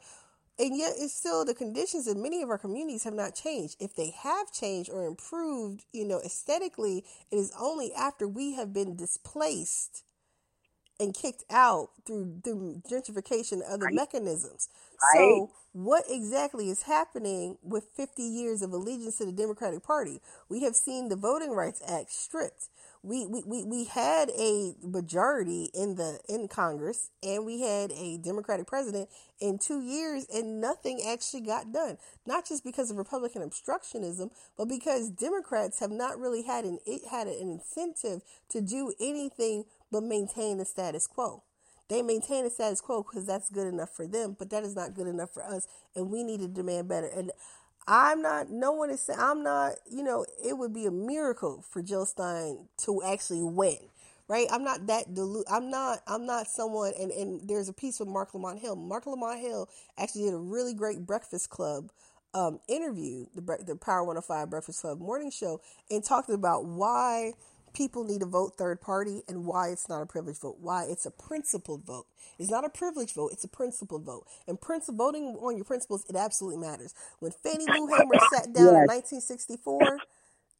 and 0.58 0.76
yet, 0.76 0.92
it's 0.96 1.14
still 1.14 1.44
the 1.44 1.54
conditions 1.54 2.06
in 2.06 2.22
many 2.22 2.42
of 2.42 2.48
our 2.48 2.58
communities 2.58 3.04
have 3.04 3.14
not 3.14 3.34
changed. 3.34 3.76
If 3.80 3.96
they 3.96 4.10
have 4.10 4.52
changed 4.52 4.88
or 4.90 5.04
improved, 5.04 5.84
you 5.92 6.04
know, 6.04 6.20
aesthetically, 6.20 7.04
it 7.30 7.36
is 7.36 7.52
only 7.58 7.92
after 7.92 8.28
we 8.28 8.52
have 8.52 8.72
been 8.72 8.94
displaced 8.94 10.04
and 11.00 11.14
kicked 11.14 11.44
out 11.50 11.90
through, 12.06 12.40
through 12.44 12.82
gentrification 12.88 13.52
and 13.52 13.64
other 13.64 13.86
right. 13.86 13.94
mechanisms. 13.94 14.68
Right. 15.02 15.18
So, 15.18 15.50
what 15.72 16.04
exactly 16.08 16.70
is 16.70 16.82
happening 16.82 17.58
with 17.62 17.88
50 17.96 18.22
years 18.22 18.62
of 18.62 18.72
allegiance 18.72 19.18
to 19.18 19.26
the 19.26 19.32
Democratic 19.32 19.82
Party? 19.82 20.20
We 20.48 20.62
have 20.62 20.76
seen 20.76 21.08
the 21.08 21.16
Voting 21.16 21.50
Rights 21.50 21.82
Act 21.86 22.12
stripped 22.12 22.68
we, 23.04 23.26
we, 23.26 23.42
we, 23.44 23.64
we 23.64 23.84
had 23.84 24.30
a 24.30 24.74
majority 24.82 25.70
in 25.74 25.96
the 25.96 26.18
in 26.26 26.48
Congress 26.48 27.10
and 27.22 27.44
we 27.44 27.60
had 27.60 27.92
a 27.92 28.16
Democratic 28.16 28.66
president 28.66 29.10
in 29.40 29.58
two 29.58 29.82
years 29.82 30.24
and 30.32 30.58
nothing 30.58 31.02
actually 31.06 31.42
got 31.42 31.70
done. 31.70 31.98
Not 32.26 32.48
just 32.48 32.64
because 32.64 32.90
of 32.90 32.96
Republican 32.96 33.42
obstructionism, 33.42 34.30
but 34.56 34.68
because 34.68 35.10
Democrats 35.10 35.80
have 35.80 35.90
not 35.90 36.18
really 36.18 36.42
had 36.44 36.64
an 36.64 36.78
it 36.86 37.02
had 37.10 37.26
an 37.26 37.38
incentive 37.38 38.22
to 38.48 38.62
do 38.62 38.94
anything 38.98 39.66
but 39.94 40.02
maintain 40.02 40.58
the 40.58 40.64
status 40.64 41.06
quo. 41.06 41.44
They 41.88 42.02
maintain 42.02 42.42
the 42.42 42.50
status 42.50 42.80
quo 42.80 43.04
because 43.04 43.24
that's 43.26 43.48
good 43.48 43.68
enough 43.68 43.90
for 43.94 44.08
them, 44.08 44.34
but 44.36 44.50
that 44.50 44.64
is 44.64 44.74
not 44.74 44.92
good 44.92 45.06
enough 45.06 45.30
for 45.30 45.44
us, 45.44 45.68
and 45.94 46.10
we 46.10 46.24
need 46.24 46.40
to 46.40 46.48
demand 46.48 46.88
better. 46.88 47.06
And 47.06 47.30
I'm 47.86 48.20
not, 48.20 48.50
no 48.50 48.72
one 48.72 48.90
is 48.90 49.02
saying, 49.02 49.20
I'm 49.22 49.44
not, 49.44 49.74
you 49.88 50.02
know, 50.02 50.26
it 50.44 50.58
would 50.58 50.74
be 50.74 50.86
a 50.86 50.90
miracle 50.90 51.62
for 51.70 51.80
Jill 51.80 52.06
Stein 52.06 52.66
to 52.78 53.04
actually 53.04 53.44
win, 53.44 53.78
right? 54.26 54.48
I'm 54.50 54.64
not 54.64 54.88
that 54.88 55.14
delu- 55.14 55.44
I'm 55.48 55.70
not, 55.70 56.00
I'm 56.08 56.26
not 56.26 56.48
someone, 56.48 56.92
and, 56.98 57.12
and 57.12 57.48
there's 57.48 57.68
a 57.68 57.72
piece 57.72 58.00
with 58.00 58.08
Marc 58.08 58.34
Lamont 58.34 58.58
Hill. 58.58 58.74
Marc 58.74 59.06
Lamont 59.06 59.38
Hill 59.38 59.68
actually 59.96 60.24
did 60.24 60.34
a 60.34 60.38
really 60.38 60.74
great 60.74 61.06
Breakfast 61.06 61.50
Club 61.50 61.92
um, 62.34 62.58
interview, 62.66 63.26
the, 63.32 63.42
the 63.64 63.76
Power 63.76 64.02
105 64.02 64.50
Breakfast 64.50 64.80
Club 64.80 64.98
morning 64.98 65.30
show, 65.30 65.60
and 65.88 66.02
talked 66.02 66.30
about 66.30 66.64
why 66.64 67.34
people 67.74 68.04
need 68.04 68.20
to 68.20 68.26
vote 68.26 68.54
third 68.56 68.80
party 68.80 69.22
and 69.28 69.44
why 69.44 69.68
it's 69.68 69.88
not 69.88 70.00
a 70.00 70.06
privileged 70.06 70.40
vote, 70.40 70.56
why 70.60 70.84
it's 70.84 71.04
a 71.04 71.10
principled 71.10 71.84
vote. 71.84 72.06
It's 72.38 72.50
not 72.50 72.64
a 72.64 72.68
privileged 72.70 73.14
vote, 73.14 73.32
it's 73.32 73.44
a 73.44 73.48
principled 73.48 74.04
vote. 74.04 74.26
And 74.48 74.60
principle 74.60 75.06
voting 75.06 75.36
on 75.40 75.56
your 75.56 75.64
principles, 75.64 76.04
it 76.08 76.16
absolutely 76.16 76.60
matters. 76.60 76.94
When 77.18 77.32
Fannie 77.32 77.66
Lou 77.68 77.88
Hamer 77.88 78.14
sat 78.32 78.52
down 78.52 78.74
yes. 78.74 78.82
in 78.82 78.86
1964, 78.86 79.98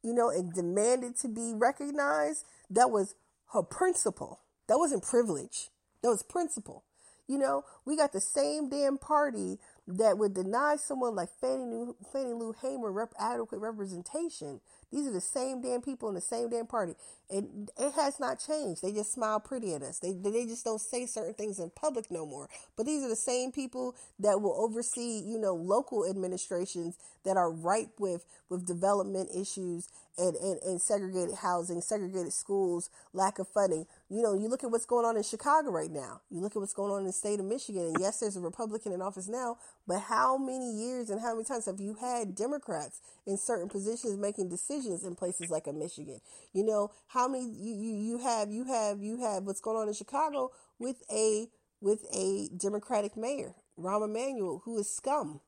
you 0.03 0.13
know, 0.13 0.29
and 0.29 0.53
demanded 0.53 1.17
to 1.17 1.27
be 1.27 1.53
recognized, 1.55 2.45
that 2.69 2.91
was 2.91 3.15
her 3.53 3.63
principle. 3.63 4.41
That 4.67 4.77
wasn't 4.77 5.03
privilege. 5.03 5.69
That 6.03 6.09
was 6.09 6.21
principle. 6.21 6.83
You 7.27 7.39
know, 7.39 7.63
we 7.85 7.97
got 7.97 8.13
the 8.13 8.21
same 8.21 8.69
damn 8.69 8.99
party 8.99 9.57
that 9.87 10.17
would 10.17 10.35
deny 10.35 10.75
someone 10.75 11.15
like 11.15 11.29
Fannie 11.41 11.63
Lou, 11.63 11.95
Fannie 12.13 12.33
Lou 12.33 12.53
Hamer 12.61 12.91
rep, 12.91 13.13
adequate 13.19 13.57
representation 13.57 14.61
these 14.95 15.07
are 15.07 15.11
the 15.11 15.19
same 15.19 15.61
damn 15.61 15.81
people 15.81 16.07
in 16.07 16.15
the 16.15 16.21
same 16.21 16.49
damn 16.49 16.67
party. 16.67 16.93
And 17.29 17.69
it 17.77 17.93
has 17.95 18.19
not 18.19 18.39
changed. 18.39 18.81
They 18.81 18.93
just 18.93 19.11
smile 19.11 19.41
pretty 19.41 19.73
at 19.73 19.81
us. 19.81 19.99
They, 19.99 20.13
they 20.13 20.45
just 20.45 20.63
don't 20.63 20.79
say 20.79 21.05
certain 21.05 21.33
things 21.33 21.59
in 21.59 21.69
public 21.71 22.09
no 22.09 22.25
more. 22.25 22.47
But 22.77 22.85
these 22.85 23.03
are 23.03 23.09
the 23.09 23.15
same 23.15 23.51
people 23.51 23.95
that 24.19 24.41
will 24.41 24.55
oversee, 24.57 25.21
you 25.25 25.37
know, 25.37 25.53
local 25.53 26.07
administrations 26.09 26.97
that 27.25 27.35
are 27.35 27.51
ripe 27.51 27.99
with, 27.99 28.25
with 28.49 28.65
development 28.65 29.29
issues 29.35 29.89
and, 30.17 30.35
and, 30.37 30.61
and 30.61 30.81
segregated 30.81 31.35
housing, 31.35 31.81
segregated 31.81 32.31
schools, 32.31 32.89
lack 33.11 33.39
of 33.39 33.47
funding. 33.49 33.85
You 34.09 34.21
know, 34.21 34.33
you 34.33 34.47
look 34.47 34.63
at 34.63 34.71
what's 34.71 34.85
going 34.85 35.05
on 35.05 35.17
in 35.17 35.23
Chicago 35.23 35.71
right 35.71 35.91
now. 35.91 36.21
You 36.29 36.39
look 36.39 36.55
at 36.55 36.59
what's 36.59 36.73
going 36.73 36.91
on 36.91 36.99
in 36.99 37.07
the 37.07 37.11
state 37.11 37.39
of 37.39 37.45
Michigan. 37.45 37.87
And 37.87 37.97
yes, 37.99 38.19
there's 38.19 38.37
a 38.37 38.41
Republican 38.41 38.93
in 38.93 39.01
office 39.01 39.27
now, 39.27 39.57
but 39.87 40.01
how 40.01 40.37
many 40.37 40.71
years 40.71 41.09
and 41.09 41.21
how 41.21 41.33
many 41.33 41.45
times 41.45 41.65
have 41.65 41.79
you 41.79 41.95
had 41.95 42.35
Democrats 42.35 43.01
in 43.25 43.37
certain 43.37 43.69
positions 43.69 44.17
making 44.17 44.49
decisions 44.49 45.03
in 45.03 45.15
places 45.15 45.49
like 45.49 45.67
a 45.67 45.73
Michigan? 45.73 46.19
You 46.53 46.63
know, 46.65 46.91
how 47.07 47.27
many 47.27 47.45
you, 47.45 47.73
you, 47.73 47.95
you 47.95 48.17
have 48.19 48.51
you 48.51 48.65
have 48.65 49.01
you 49.01 49.17
have 49.21 49.43
what's 49.43 49.61
going 49.61 49.77
on 49.77 49.87
in 49.87 49.93
Chicago 49.93 50.51
with 50.79 51.03
a 51.11 51.47
with 51.81 52.05
a 52.13 52.49
Democratic 52.57 53.15
mayor, 53.15 53.55
Rahm 53.79 54.05
Emanuel, 54.05 54.61
who 54.65 54.77
is 54.77 54.89
scum 54.89 55.41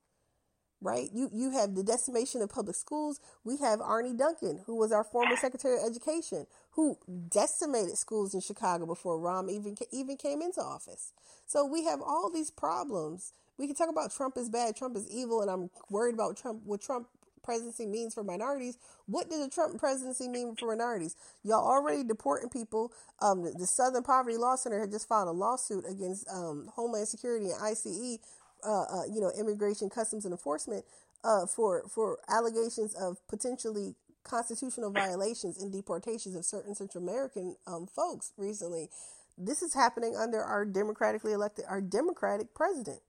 right? 0.81 1.09
You 1.13 1.29
you 1.33 1.51
have 1.51 1.75
the 1.75 1.83
decimation 1.83 2.41
of 2.41 2.49
public 2.49 2.75
schools. 2.75 3.19
We 3.43 3.57
have 3.57 3.81
Arne 3.81 4.15
Duncan, 4.17 4.61
who 4.65 4.75
was 4.75 4.91
our 4.91 5.03
former 5.03 5.35
Secretary 5.35 5.77
of 5.77 5.85
Education, 5.89 6.45
who 6.71 6.97
decimated 7.29 7.97
schools 7.97 8.33
in 8.33 8.41
Chicago 8.41 8.85
before 8.85 9.17
Rahm 9.19 9.49
even 9.51 9.75
even 9.91 10.17
came 10.17 10.41
into 10.41 10.61
office. 10.61 11.13
So 11.45 11.65
we 11.65 11.83
have 11.85 12.01
all 12.01 12.29
these 12.31 12.51
problems. 12.51 13.33
We 13.57 13.67
can 13.67 13.75
talk 13.75 13.89
about 13.89 14.13
Trump 14.13 14.37
is 14.37 14.49
bad, 14.49 14.75
Trump 14.75 14.95
is 14.95 15.09
evil, 15.09 15.41
and 15.41 15.49
I'm 15.49 15.69
worried 15.89 16.13
about 16.13 16.37
Trump 16.37 16.61
what 16.65 16.81
Trump 16.81 17.07
presidency 17.43 17.85
means 17.85 18.13
for 18.13 18.23
minorities. 18.23 18.77
What 19.05 19.29
did 19.29 19.41
the 19.41 19.49
Trump 19.49 19.79
presidency 19.79 20.27
mean 20.27 20.55
for 20.55 20.67
minorities? 20.67 21.15
Y'all 21.43 21.65
already 21.65 22.03
deporting 22.03 22.49
people. 22.49 22.91
Um, 23.21 23.43
the, 23.43 23.51
the 23.51 23.67
Southern 23.67 24.03
Poverty 24.03 24.37
Law 24.37 24.55
Center 24.57 24.79
had 24.79 24.91
just 24.91 25.07
filed 25.07 25.29
a 25.29 25.31
lawsuit 25.31 25.85
against 25.89 26.27
um, 26.29 26.69
Homeland 26.75 27.07
Security 27.07 27.45
and 27.45 27.55
ICE 27.63 28.19
uh, 28.65 28.83
uh, 28.83 29.03
you 29.13 29.21
know, 29.21 29.31
immigration, 29.39 29.89
customs, 29.89 30.25
and 30.25 30.31
enforcement 30.33 30.83
uh, 31.23 31.45
for 31.45 31.83
for 31.89 32.19
allegations 32.29 32.93
of 32.95 33.17
potentially 33.27 33.95
constitutional 34.23 34.91
violations 34.91 35.61
and 35.61 35.71
deportations 35.71 36.35
of 36.35 36.43
certain 36.43 36.75
Central 36.75 37.03
American 37.03 37.55
um, 37.65 37.87
folks 37.87 38.33
recently. 38.37 38.89
This 39.37 39.61
is 39.61 39.73
happening 39.73 40.15
under 40.17 40.41
our 40.41 40.65
democratically 40.65 41.33
elected, 41.33 41.65
our 41.69 41.81
democratic 41.81 42.53
president. 42.55 42.99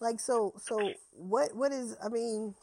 Like 0.00 0.20
so, 0.20 0.52
so 0.60 0.92
what? 1.12 1.54
What 1.54 1.72
is? 1.72 1.96
I 2.04 2.08
mean, 2.08 2.54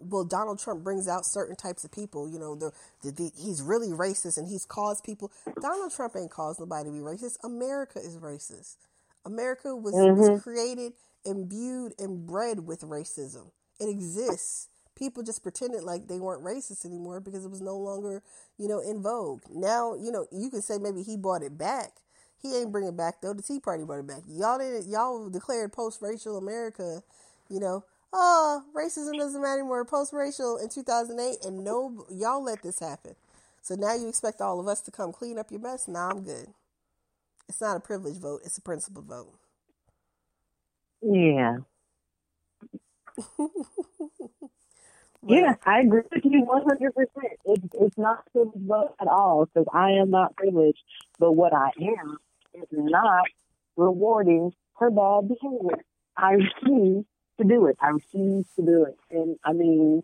well, 0.00 0.24
Donald 0.24 0.58
Trump 0.58 0.82
brings 0.82 1.06
out 1.08 1.26
certain 1.26 1.56
types 1.56 1.84
of 1.84 1.92
people. 1.92 2.28
You 2.28 2.38
know, 2.38 2.54
the, 2.54 2.72
the, 3.02 3.10
the, 3.12 3.30
he's 3.36 3.62
really 3.62 3.88
racist 3.88 4.38
and 4.38 4.48
he's 4.48 4.64
caused 4.64 5.04
people. 5.04 5.30
Donald 5.60 5.92
Trump 5.94 6.14
ain't 6.16 6.30
caused 6.30 6.58
nobody 6.58 6.86
to 6.86 6.92
be 6.92 6.98
racist. 6.98 7.36
America 7.44 7.98
is 7.98 8.16
racist. 8.16 8.76
America 9.24 9.76
was, 9.76 9.94
mm-hmm. 9.94 10.32
was 10.32 10.42
created, 10.42 10.92
imbued, 11.24 11.92
and 11.98 12.26
bred 12.26 12.66
with 12.66 12.80
racism. 12.80 13.50
It 13.78 13.88
exists. 13.88 14.68
People 14.96 15.22
just 15.22 15.42
pretended 15.42 15.82
like 15.82 16.08
they 16.08 16.18
weren't 16.20 16.44
racist 16.44 16.84
anymore 16.84 17.20
because 17.20 17.44
it 17.44 17.50
was 17.50 17.60
no 17.60 17.76
longer, 17.76 18.22
you 18.58 18.68
know, 18.68 18.80
in 18.80 19.02
vogue. 19.02 19.42
Now, 19.50 19.94
you 19.94 20.10
know, 20.10 20.26
you 20.30 20.50
could 20.50 20.64
say 20.64 20.78
maybe 20.78 21.02
he 21.02 21.16
brought 21.16 21.42
it 21.42 21.56
back. 21.56 21.92
He 22.42 22.56
ain't 22.56 22.72
bringing 22.72 22.90
it 22.90 22.96
back 22.96 23.20
though. 23.20 23.34
The 23.34 23.42
Tea 23.42 23.60
Party 23.60 23.84
brought 23.84 24.00
it 24.00 24.06
back. 24.06 24.22
Y'all 24.28 24.58
didn't. 24.58 24.88
Y'all 24.88 25.28
declared 25.28 25.72
post-racial 25.72 26.38
America. 26.38 27.02
You 27.48 27.60
know, 27.60 27.84
oh, 28.12 28.62
racism 28.74 29.18
doesn't 29.18 29.40
matter 29.40 29.60
anymore. 29.60 29.84
Post-racial 29.84 30.56
in 30.58 30.68
2008, 30.68 31.44
and 31.44 31.64
no, 31.64 32.06
y'all 32.10 32.42
let 32.42 32.62
this 32.62 32.80
happen. 32.80 33.14
So 33.62 33.74
now 33.74 33.94
you 33.94 34.08
expect 34.08 34.40
all 34.40 34.58
of 34.60 34.68
us 34.68 34.80
to 34.82 34.90
come 34.90 35.12
clean 35.12 35.38
up 35.38 35.50
your 35.50 35.60
mess? 35.60 35.86
Nah, 35.86 36.10
I'm 36.10 36.22
good. 36.22 36.48
It's 37.48 37.60
not 37.60 37.76
a 37.76 37.80
privilege 37.80 38.16
vote. 38.16 38.42
It's 38.44 38.58
a 38.58 38.62
principle 38.62 39.02
vote. 39.02 39.34
Yeah. 41.02 41.58
Yeah, 45.26 45.54
I 45.66 45.80
agree 45.80 46.02
with 46.10 46.24
you 46.24 46.46
100%. 46.46 47.06
It's, 47.44 47.64
it's 47.74 47.98
not 47.98 48.24
privilege 48.32 48.54
vote 48.66 48.94
at 49.00 49.06
all 49.06 49.46
because 49.46 49.68
I 49.72 49.92
am 49.92 50.10
not 50.10 50.34
privileged. 50.36 50.82
But 51.18 51.32
what 51.32 51.52
I 51.52 51.70
am 51.78 52.16
is 52.70 52.78
not 52.78 53.24
rewarding 53.76 54.52
her 54.76 54.90
bad 54.90 55.28
behavior. 55.28 55.84
I 56.16 56.32
refuse 56.32 57.04
to 57.40 57.46
do 57.46 57.66
it. 57.66 57.76
I 57.80 57.88
refuse 57.88 58.46
to 58.56 58.62
do 58.62 58.84
it. 58.84 58.96
And 59.10 59.36
I 59.44 59.52
mean, 59.52 60.02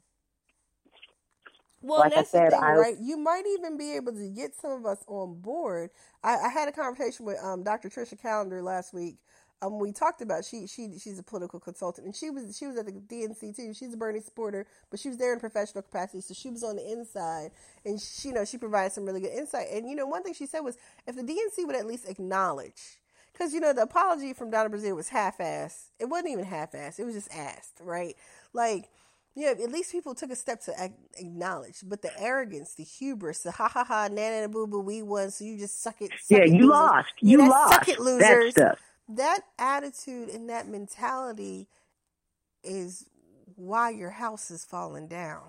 well, 1.82 2.00
like 2.00 2.14
that's 2.14 2.30
said, 2.30 2.52
the 2.52 2.56
thing, 2.56 2.64
I, 2.64 2.72
right? 2.72 2.96
You 3.00 3.16
might 3.16 3.44
even 3.46 3.76
be 3.76 3.92
able 3.94 4.12
to 4.12 4.28
get 4.28 4.54
some 4.54 4.72
of 4.72 4.86
us 4.86 5.04
on 5.06 5.40
board. 5.40 5.90
I, 6.22 6.36
I 6.36 6.48
had 6.48 6.68
a 6.68 6.72
conversation 6.72 7.26
with 7.26 7.38
um, 7.42 7.62
Dr. 7.62 7.88
Trisha 7.88 8.20
Calendar 8.20 8.62
last 8.62 8.92
week. 8.92 9.18
Um, 9.62 9.78
we 9.78 9.90
talked 9.92 10.20
about 10.20 10.44
she 10.44 10.66
she 10.66 10.98
she's 10.98 11.18
a 11.18 11.22
political 11.22 11.58
consultant 11.58 12.06
and 12.06 12.14
she 12.14 12.28
was 12.28 12.56
she 12.56 12.66
was 12.66 12.76
at 12.76 12.86
the 12.86 12.92
DNC 12.92 13.56
too. 13.56 13.72
She's 13.72 13.94
a 13.94 13.96
Bernie 13.96 14.20
supporter, 14.20 14.66
but 14.90 15.00
she 15.00 15.08
was 15.08 15.16
there 15.16 15.32
in 15.32 15.40
professional 15.40 15.82
capacity, 15.82 16.20
so 16.20 16.34
she 16.34 16.50
was 16.50 16.62
on 16.62 16.76
the 16.76 16.92
inside 16.92 17.52
and 17.84 18.00
she 18.00 18.28
you 18.28 18.34
know 18.34 18.44
she 18.44 18.58
provided 18.58 18.92
some 18.92 19.06
really 19.06 19.20
good 19.20 19.32
insight. 19.32 19.68
And 19.72 19.88
you 19.88 19.96
know 19.96 20.06
one 20.06 20.22
thing 20.22 20.34
she 20.34 20.46
said 20.46 20.60
was 20.60 20.76
if 21.06 21.16
the 21.16 21.22
DNC 21.22 21.66
would 21.66 21.76
at 21.76 21.86
least 21.86 22.08
acknowledge 22.08 22.98
because 23.32 23.52
you 23.52 23.60
know 23.60 23.72
the 23.72 23.82
apology 23.82 24.32
from 24.32 24.50
Donna 24.50 24.70
Brazile 24.70 24.96
was 24.96 25.08
half-assed. 25.08 25.90
It 25.98 26.06
wasn't 26.06 26.30
even 26.30 26.44
half-assed. 26.44 26.98
It 26.98 27.04
was 27.04 27.14
just 27.14 27.34
asked, 27.34 27.80
right? 27.80 28.16
Like, 28.52 28.88
yeah, 29.34 29.50
at 29.50 29.70
least 29.70 29.92
people 29.92 30.14
took 30.14 30.30
a 30.30 30.36
step 30.36 30.62
to 30.62 30.72
acknowledge. 31.18 31.76
But 31.84 32.00
the 32.02 32.10
arrogance, 32.18 32.74
the 32.74 32.84
hubris, 32.84 33.42
the 33.42 33.50
ha 33.50 33.68
ha 33.68 33.84
ha, 33.84 34.08
nana 34.10 34.48
boo 34.48 34.66
boo, 34.66 34.80
we 34.80 35.02
won, 35.02 35.30
so 35.30 35.44
you 35.44 35.58
just 35.58 35.82
suck 35.82 36.00
it. 36.00 36.12
Suck 36.18 36.38
yeah, 36.38 36.44
it, 36.44 36.50
you 36.52 36.66
losers. 36.66 36.68
lost. 36.68 37.12
You 37.20 37.42
yeah, 37.42 37.48
lost. 37.48 37.74
Suck 37.74 37.88
it, 37.88 38.00
losers. 38.00 38.54
That, 38.54 38.78
that 39.08 39.40
attitude 39.58 40.28
and 40.28 40.48
that 40.50 40.68
mentality 40.68 41.68
is 42.62 43.06
why 43.54 43.90
your 43.90 44.10
house 44.10 44.50
is 44.50 44.64
falling 44.64 45.08
down. 45.08 45.42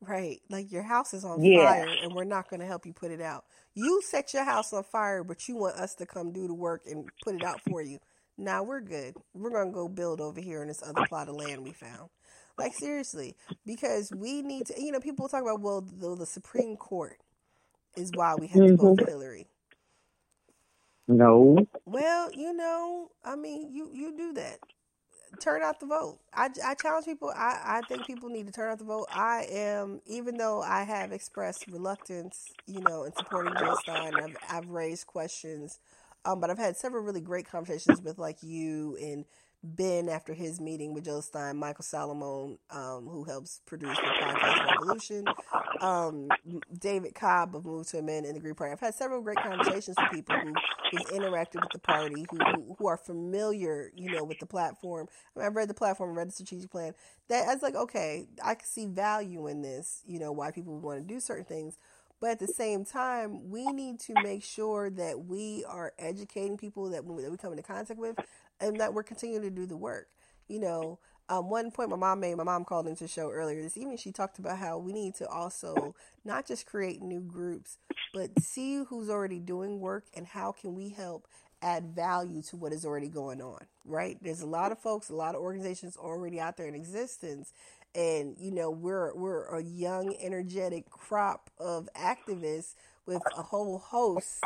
Right? 0.00 0.40
Like 0.50 0.72
your 0.72 0.82
house 0.82 1.14
is 1.14 1.24
on 1.24 1.44
yeah. 1.44 1.64
fire 1.64 1.94
and 2.02 2.12
we're 2.12 2.24
not 2.24 2.50
going 2.50 2.60
to 2.60 2.66
help 2.66 2.84
you 2.84 2.92
put 2.92 3.12
it 3.12 3.20
out. 3.20 3.44
You 3.74 4.02
set 4.02 4.34
your 4.34 4.44
house 4.44 4.72
on 4.72 4.82
fire, 4.82 5.22
but 5.22 5.48
you 5.48 5.56
want 5.56 5.76
us 5.76 5.94
to 5.96 6.06
come 6.06 6.32
do 6.32 6.48
the 6.48 6.54
work 6.54 6.82
and 6.90 7.08
put 7.24 7.36
it 7.36 7.44
out 7.44 7.60
for 7.60 7.80
you. 7.80 7.98
Now 8.36 8.64
we're 8.64 8.80
good. 8.80 9.14
We're 9.32 9.50
going 9.50 9.68
to 9.68 9.74
go 9.74 9.88
build 9.88 10.20
over 10.20 10.40
here 10.40 10.60
in 10.62 10.68
this 10.68 10.82
other 10.82 11.06
plot 11.08 11.28
of 11.28 11.36
land 11.36 11.62
we 11.62 11.72
found. 11.72 12.10
Like, 12.58 12.74
seriously, 12.74 13.36
because 13.64 14.12
we 14.14 14.42
need 14.42 14.66
to, 14.66 14.74
you 14.82 14.92
know, 14.92 15.00
people 15.00 15.28
talk 15.28 15.42
about, 15.42 15.60
well, 15.60 15.80
the, 15.80 16.16
the 16.16 16.26
Supreme 16.26 16.76
Court 16.76 17.16
is 17.96 18.10
why 18.14 18.34
we 18.34 18.48
have 18.48 18.66
to 18.66 18.76
vote 18.76 18.98
for 18.98 19.04
mm-hmm. 19.04 19.10
Hillary. 19.10 19.46
No. 21.12 21.66
Well, 21.86 22.30
you 22.32 22.54
know, 22.54 23.10
I 23.24 23.36
mean, 23.36 23.72
you, 23.72 23.90
you 23.92 24.16
do 24.16 24.32
that 24.34 24.58
turn 25.40 25.62
out 25.62 25.80
the 25.80 25.86
vote. 25.86 26.18
I, 26.34 26.48
I 26.64 26.74
challenge 26.74 27.06
people. 27.06 27.32
I, 27.34 27.60
I 27.64 27.80
think 27.88 28.06
people 28.06 28.28
need 28.28 28.46
to 28.46 28.52
turn 28.52 28.70
out 28.70 28.78
the 28.78 28.84
vote. 28.84 29.06
I 29.10 29.46
am, 29.50 30.00
even 30.06 30.36
though 30.36 30.62
I 30.62 30.84
have 30.84 31.12
expressed 31.12 31.66
reluctance, 31.68 32.52
you 32.66 32.80
know, 32.80 33.04
in 33.04 33.12
supporting 33.14 33.54
Jill 33.58 33.76
Stein, 33.76 34.14
I've, 34.14 34.36
I've 34.48 34.68
raised 34.68 35.06
questions, 35.06 35.80
um, 36.24 36.40
but 36.40 36.50
I've 36.50 36.58
had 36.58 36.76
several 36.76 37.02
really 37.02 37.20
great 37.20 37.50
conversations 37.50 38.02
with 38.02 38.18
like 38.18 38.42
you 38.42 38.96
and 39.00 39.24
Ben 39.64 40.08
after 40.08 40.34
his 40.34 40.60
meeting 40.60 40.92
with 40.92 41.04
Joe 41.04 41.20
Stein, 41.20 41.56
Michael 41.56 41.84
Salomon, 41.84 42.58
um, 42.70 43.06
who 43.06 43.24
helps 43.24 43.60
produce 43.64 43.96
the 43.96 44.02
podcast 44.02 44.70
Revolution, 44.70 45.24
um, 45.80 46.28
David 46.76 47.14
Cobb 47.14 47.54
of 47.54 47.64
Move 47.64 47.86
to 47.88 47.98
Amend 47.98 48.26
in 48.26 48.34
the 48.34 48.40
Green 48.40 48.54
Party. 48.54 48.72
I've 48.72 48.80
had 48.80 48.94
several 48.94 49.20
great 49.22 49.38
conversations 49.38 49.96
with 49.98 50.10
people 50.10 50.36
who 50.36 50.54
who's 50.92 51.04
interacted 51.04 51.60
with 51.60 51.70
the 51.72 51.78
party, 51.78 52.26
who, 52.30 52.74
who, 52.78 52.86
are 52.86 52.96
familiar, 52.96 53.90
you 53.96 54.10
know, 54.10 54.24
with 54.24 54.38
the 54.38 54.46
platform. 54.46 55.08
I 55.34 55.38
mean, 55.40 55.46
I've 55.46 55.56
read 55.56 55.68
the 55.68 55.74
platform, 55.74 56.16
read 56.16 56.28
the 56.28 56.32
strategic 56.32 56.70
plan. 56.70 56.94
That 57.28 57.48
I 57.48 57.54
was 57.54 57.62
like, 57.62 57.74
okay, 57.74 58.26
I 58.44 58.54
can 58.54 58.66
see 58.66 58.86
value 58.86 59.46
in 59.46 59.62
this. 59.62 60.02
You 60.06 60.18
know, 60.18 60.32
why 60.32 60.50
people 60.50 60.78
want 60.78 61.06
to 61.06 61.14
do 61.14 61.18
certain 61.18 61.44
things. 61.44 61.78
But 62.20 62.30
at 62.30 62.38
the 62.38 62.46
same 62.46 62.84
time, 62.84 63.50
we 63.50 63.66
need 63.72 63.98
to 64.00 64.14
make 64.22 64.44
sure 64.44 64.90
that 64.90 65.24
we 65.24 65.64
are 65.66 65.92
educating 65.98 66.56
people 66.56 66.88
that, 66.90 67.04
that 67.04 67.30
we 67.30 67.36
come 67.36 67.50
into 67.50 67.64
contact 67.64 67.98
with 67.98 68.16
and 68.62 68.80
that 68.80 68.94
we're 68.94 69.02
continuing 69.02 69.42
to 69.42 69.50
do 69.50 69.66
the 69.66 69.76
work. 69.76 70.08
You 70.48 70.60
know, 70.60 70.98
um, 71.28 71.50
one 71.50 71.70
point 71.70 71.90
my 71.90 71.96
mom 71.96 72.20
made, 72.20 72.36
my 72.36 72.44
mom 72.44 72.64
called 72.64 72.86
into 72.86 73.04
the 73.04 73.08
show 73.08 73.30
earlier 73.30 73.62
this 73.62 73.76
evening. 73.76 73.96
She 73.96 74.12
talked 74.12 74.38
about 74.38 74.58
how 74.58 74.78
we 74.78 74.92
need 74.92 75.14
to 75.16 75.28
also 75.28 75.94
not 76.24 76.46
just 76.46 76.66
create 76.66 77.02
new 77.02 77.20
groups, 77.20 77.78
but 78.14 78.30
see 78.40 78.82
who's 78.84 79.10
already 79.10 79.38
doing 79.38 79.80
work 79.80 80.04
and 80.14 80.26
how 80.26 80.52
can 80.52 80.74
we 80.74 80.90
help 80.90 81.26
add 81.62 81.94
value 81.94 82.42
to 82.42 82.56
what 82.56 82.72
is 82.72 82.84
already 82.84 83.08
going 83.08 83.40
on, 83.40 83.64
right? 83.84 84.18
There's 84.20 84.40
a 84.40 84.46
lot 84.46 84.72
of 84.72 84.78
folks, 84.78 85.08
a 85.10 85.14
lot 85.14 85.34
of 85.34 85.40
organizations 85.40 85.96
already 85.96 86.40
out 86.40 86.56
there 86.56 86.66
in 86.66 86.74
existence. 86.74 87.52
And, 87.94 88.36
you 88.38 88.50
know, 88.50 88.70
we're, 88.70 89.14
we're 89.14 89.44
a 89.44 89.62
young, 89.62 90.16
energetic 90.20 90.90
crop 90.90 91.50
of 91.58 91.88
activists 91.96 92.74
with 93.06 93.22
a 93.36 93.42
whole 93.42 93.78
host 93.78 94.42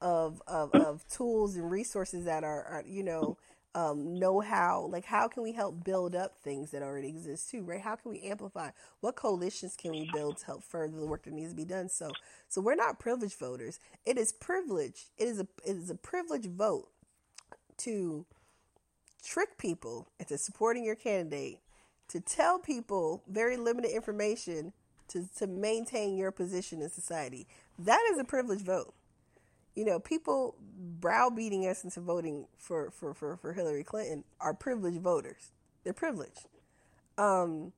of, 0.00 0.42
of, 0.46 0.70
of 0.74 1.06
tools 1.08 1.56
and 1.56 1.70
resources 1.70 2.24
that 2.24 2.42
are, 2.42 2.64
are 2.64 2.84
you 2.86 3.02
know, 3.02 3.38
um, 3.76 4.18
know 4.18 4.40
how, 4.40 4.88
like, 4.90 5.04
how 5.04 5.28
can 5.28 5.42
we 5.42 5.52
help 5.52 5.84
build 5.84 6.16
up 6.16 6.38
things 6.38 6.70
that 6.70 6.82
already 6.82 7.08
exist 7.08 7.50
too, 7.50 7.62
right? 7.62 7.82
How 7.82 7.94
can 7.94 8.10
we 8.10 8.22
amplify? 8.22 8.70
What 9.00 9.16
coalitions 9.16 9.76
can 9.76 9.90
we 9.90 10.08
build 10.14 10.38
to 10.38 10.46
help 10.46 10.64
further 10.64 10.98
the 10.98 11.06
work 11.06 11.24
that 11.24 11.34
needs 11.34 11.50
to 11.50 11.56
be 11.56 11.66
done? 11.66 11.90
So, 11.90 12.10
so 12.48 12.62
we're 12.62 12.74
not 12.74 12.98
privileged 12.98 13.38
voters. 13.38 13.78
It 14.06 14.16
is 14.16 14.32
privilege. 14.32 15.08
It 15.18 15.28
is 15.28 15.40
a, 15.40 15.46
it 15.62 15.76
is 15.76 15.90
a 15.90 15.94
privileged 15.94 16.50
vote 16.50 16.88
to 17.78 18.24
trick 19.22 19.58
people 19.58 20.08
into 20.18 20.38
supporting 20.38 20.82
your 20.82 20.94
candidate, 20.94 21.58
to 22.08 22.18
tell 22.18 22.58
people 22.58 23.24
very 23.28 23.58
limited 23.58 23.90
information 23.94 24.72
to, 25.08 25.28
to 25.36 25.46
maintain 25.46 26.16
your 26.16 26.30
position 26.30 26.80
in 26.80 26.88
society. 26.88 27.46
That 27.78 28.00
is 28.10 28.18
a 28.18 28.24
privileged 28.24 28.64
vote 28.64 28.94
you 29.76 29.84
know, 29.84 30.00
people 30.00 30.56
browbeating 31.00 31.68
us 31.68 31.84
into 31.84 32.00
voting 32.00 32.46
for, 32.58 32.90
for, 32.90 33.14
for, 33.14 33.36
for 33.36 33.52
Hillary 33.52 33.84
Clinton 33.84 34.24
are 34.40 34.54
privileged 34.54 35.00
voters. 35.00 35.52
They're 35.84 35.92
privileged. 35.92 36.48
Um, 37.18 37.72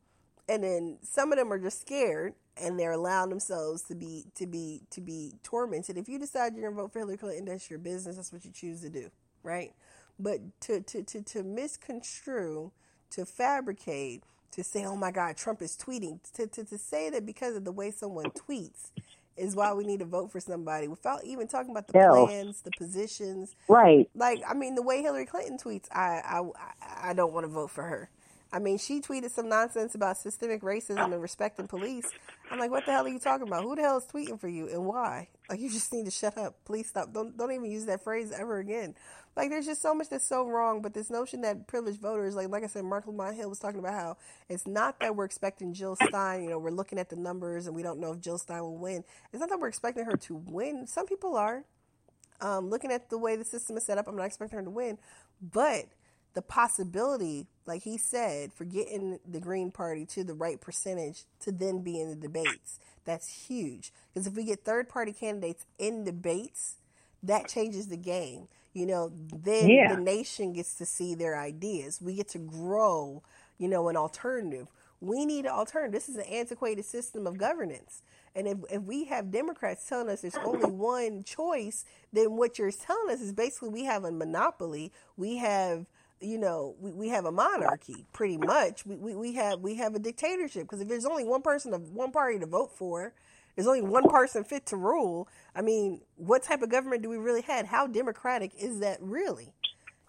and 0.48 0.64
then 0.64 0.98
some 1.02 1.32
of 1.32 1.38
them 1.38 1.52
are 1.52 1.58
just 1.58 1.80
scared 1.80 2.34
and 2.56 2.78
they're 2.78 2.92
allowing 2.92 3.30
themselves 3.30 3.82
to 3.82 3.94
be 3.94 4.24
to 4.36 4.46
be 4.46 4.82
to 4.90 5.00
be 5.00 5.34
tormented. 5.42 5.98
If 5.98 6.08
you 6.08 6.18
decide 6.18 6.54
you're 6.54 6.70
gonna 6.70 6.82
vote 6.82 6.92
for 6.92 7.00
Hillary 7.00 7.18
Clinton, 7.18 7.44
that's 7.44 7.68
your 7.68 7.78
business. 7.78 8.16
That's 8.16 8.32
what 8.32 8.44
you 8.44 8.50
choose 8.50 8.80
to 8.80 8.88
do, 8.88 9.10
right? 9.42 9.74
But 10.18 10.40
to 10.62 10.80
to 10.80 11.02
to, 11.02 11.22
to 11.22 11.42
misconstrue, 11.42 12.72
to 13.10 13.26
fabricate, 13.26 14.24
to 14.52 14.64
say, 14.64 14.84
"Oh 14.84 14.96
my 14.96 15.12
God, 15.12 15.36
Trump 15.36 15.62
is 15.62 15.76
tweeting," 15.76 16.20
to, 16.34 16.46
to 16.48 16.64
to 16.64 16.78
say 16.78 17.10
that 17.10 17.24
because 17.24 17.54
of 17.54 17.64
the 17.64 17.72
way 17.72 17.90
someone 17.90 18.30
tweets 18.30 18.90
is 19.38 19.56
why 19.56 19.72
we 19.72 19.84
need 19.84 20.00
to 20.00 20.06
vote 20.06 20.32
for 20.32 20.40
somebody 20.40 20.88
without 20.88 21.24
even 21.24 21.48
talking 21.48 21.70
about 21.70 21.86
the 21.86 21.94
plans, 21.94 22.62
the 22.62 22.72
positions. 22.78 23.54
Right. 23.68 24.08
Like, 24.14 24.42
I 24.48 24.54
mean, 24.54 24.74
the 24.74 24.82
way 24.82 25.02
Hillary 25.02 25.26
Clinton 25.26 25.58
tweets, 25.58 25.86
I, 25.92 26.22
I, 26.24 27.10
I 27.10 27.12
don't 27.14 27.32
want 27.32 27.44
to 27.44 27.52
vote 27.52 27.70
for 27.70 27.84
her. 27.84 28.10
I 28.52 28.58
mean, 28.60 28.78
she 28.78 29.00
tweeted 29.00 29.30
some 29.30 29.48
nonsense 29.48 29.94
about 29.94 30.16
systemic 30.16 30.62
racism 30.62 31.12
and 31.12 31.20
respecting 31.20 31.68
police. 31.68 32.06
I'm 32.50 32.58
like, 32.58 32.70
what 32.70 32.86
the 32.86 32.92
hell 32.92 33.04
are 33.04 33.08
you 33.08 33.18
talking 33.18 33.46
about? 33.46 33.62
Who 33.62 33.76
the 33.76 33.82
hell 33.82 33.98
is 33.98 34.06
tweeting 34.06 34.40
for 34.40 34.48
you 34.48 34.68
and 34.68 34.86
why? 34.86 35.28
Like, 35.50 35.60
you 35.60 35.70
just 35.70 35.92
need 35.92 36.06
to 36.06 36.10
shut 36.10 36.38
up. 36.38 36.56
Please 36.64 36.88
stop. 36.88 37.12
Don't 37.12 37.36
don't 37.36 37.52
even 37.52 37.70
use 37.70 37.84
that 37.86 38.02
phrase 38.02 38.32
ever 38.32 38.58
again. 38.58 38.94
Like, 39.38 39.50
there's 39.50 39.66
just 39.66 39.80
so 39.80 39.94
much 39.94 40.08
that's 40.08 40.26
so 40.26 40.48
wrong. 40.48 40.82
But 40.82 40.94
this 40.94 41.10
notion 41.10 41.42
that 41.42 41.68
privileged 41.68 42.00
voters, 42.00 42.34
like 42.34 42.48
like 42.48 42.64
I 42.64 42.66
said, 42.66 42.84
Marc 42.84 43.06
Lamont 43.06 43.36
Hill 43.36 43.48
was 43.48 43.60
talking 43.60 43.78
about 43.78 43.94
how 43.94 44.16
it's 44.48 44.66
not 44.66 44.98
that 44.98 45.14
we're 45.14 45.24
expecting 45.24 45.72
Jill 45.72 45.96
Stein. 45.96 46.42
You 46.42 46.50
know, 46.50 46.58
we're 46.58 46.70
looking 46.70 46.98
at 46.98 47.08
the 47.08 47.16
numbers 47.16 47.68
and 47.68 47.76
we 47.76 47.84
don't 47.84 48.00
know 48.00 48.12
if 48.14 48.20
Jill 48.20 48.38
Stein 48.38 48.60
will 48.62 48.76
win. 48.76 49.04
It's 49.32 49.38
not 49.38 49.48
that 49.48 49.60
we're 49.60 49.68
expecting 49.68 50.04
her 50.06 50.16
to 50.16 50.34
win. 50.34 50.88
Some 50.88 51.06
people 51.06 51.36
are. 51.36 51.64
Um, 52.40 52.68
looking 52.68 52.92
at 52.92 53.10
the 53.10 53.18
way 53.18 53.36
the 53.36 53.44
system 53.44 53.76
is 53.76 53.84
set 53.84 53.98
up, 53.98 54.06
I'm 54.06 54.16
not 54.16 54.26
expecting 54.26 54.58
her 54.58 54.64
to 54.64 54.70
win, 54.70 54.98
but 55.40 55.86
the 56.34 56.42
possibility, 56.42 57.46
like 57.66 57.82
he 57.82 57.98
said, 57.98 58.52
for 58.52 58.64
getting 58.64 59.18
the 59.26 59.40
Green 59.40 59.72
Party 59.72 60.06
to 60.06 60.22
the 60.22 60.34
right 60.34 60.60
percentage 60.60 61.24
to 61.40 61.50
then 61.50 61.82
be 61.82 62.00
in 62.00 62.08
the 62.08 62.14
debates, 62.14 62.78
that's 63.04 63.46
huge. 63.48 63.92
Because 64.12 64.28
if 64.28 64.34
we 64.34 64.44
get 64.44 64.64
third 64.64 64.88
party 64.88 65.12
candidates 65.12 65.66
in 65.78 66.04
debates, 66.04 66.76
that 67.22 67.48
changes 67.48 67.88
the 67.88 67.96
game. 67.96 68.46
You 68.74 68.86
know, 68.86 69.12
then 69.14 69.86
Yeah. 69.86 69.88
the 69.88 69.96
nation 69.96 70.52
gets 70.52 70.74
to 70.76 70.86
see 70.86 71.14
their 71.14 71.38
ideas. 71.38 72.00
We 72.02 72.14
get 72.14 72.28
to 72.30 72.38
grow, 72.38 73.22
you 73.58 73.68
know, 73.68 73.88
an 73.88 73.96
alternative. 73.96 74.68
We 75.00 75.26
need 75.26 75.46
an 75.46 75.52
alternative. 75.52 75.92
This 75.92 76.08
is 76.08 76.16
an 76.16 76.24
antiquated 76.32 76.84
system 76.84 77.26
of 77.26 77.38
governance. 77.38 78.02
And 78.36 78.48
if, 78.48 78.58
if 78.70 78.82
we 78.82 79.06
have 79.06 79.30
Democrats 79.32 79.88
telling 79.88 80.10
us 80.10 80.22
there's 80.22 80.38
only 80.44 80.70
one 80.70 81.24
choice, 81.24 81.84
then 82.12 82.36
what 82.36 82.58
you're 82.58 82.72
telling 82.72 83.10
us 83.14 83.20
is 83.22 83.32
basically 83.32 83.70
we 83.70 83.84
have 83.84 84.04
a 84.04 84.12
monopoly. 84.12 84.92
We 85.16 85.38
have, 85.38 85.86
you 86.20 86.38
know, 86.38 86.76
we, 86.80 86.92
we 86.92 87.08
have 87.10 87.26
a 87.26 87.32
monarchy 87.32 88.06
pretty 88.12 88.38
much. 88.38 88.86
We, 88.86 88.96
we, 88.96 89.16
we 89.16 89.34
have 89.34 89.60
we 89.60 89.76
have 89.76 89.94
a 89.96 90.00
dictatorship 90.00 90.62
because 90.64 90.80
if 90.82 90.88
there's 90.88 91.06
only 91.06 91.24
one 91.24 91.42
person 91.42 91.74
of 91.74 91.90
one 91.92 92.12
party 92.12 92.38
to 92.40 92.46
vote 92.46 92.72
for, 92.76 93.14
there's 93.58 93.66
only 93.66 93.82
one 93.82 94.08
person 94.08 94.44
fit 94.44 94.66
to 94.66 94.76
rule. 94.76 95.26
I 95.52 95.62
mean, 95.62 96.02
what 96.14 96.44
type 96.44 96.62
of 96.62 96.68
government 96.68 97.02
do 97.02 97.08
we 97.08 97.16
really 97.16 97.40
have? 97.42 97.66
How 97.66 97.88
democratic 97.88 98.52
is 98.56 98.78
that 98.78 98.98
really? 99.00 99.52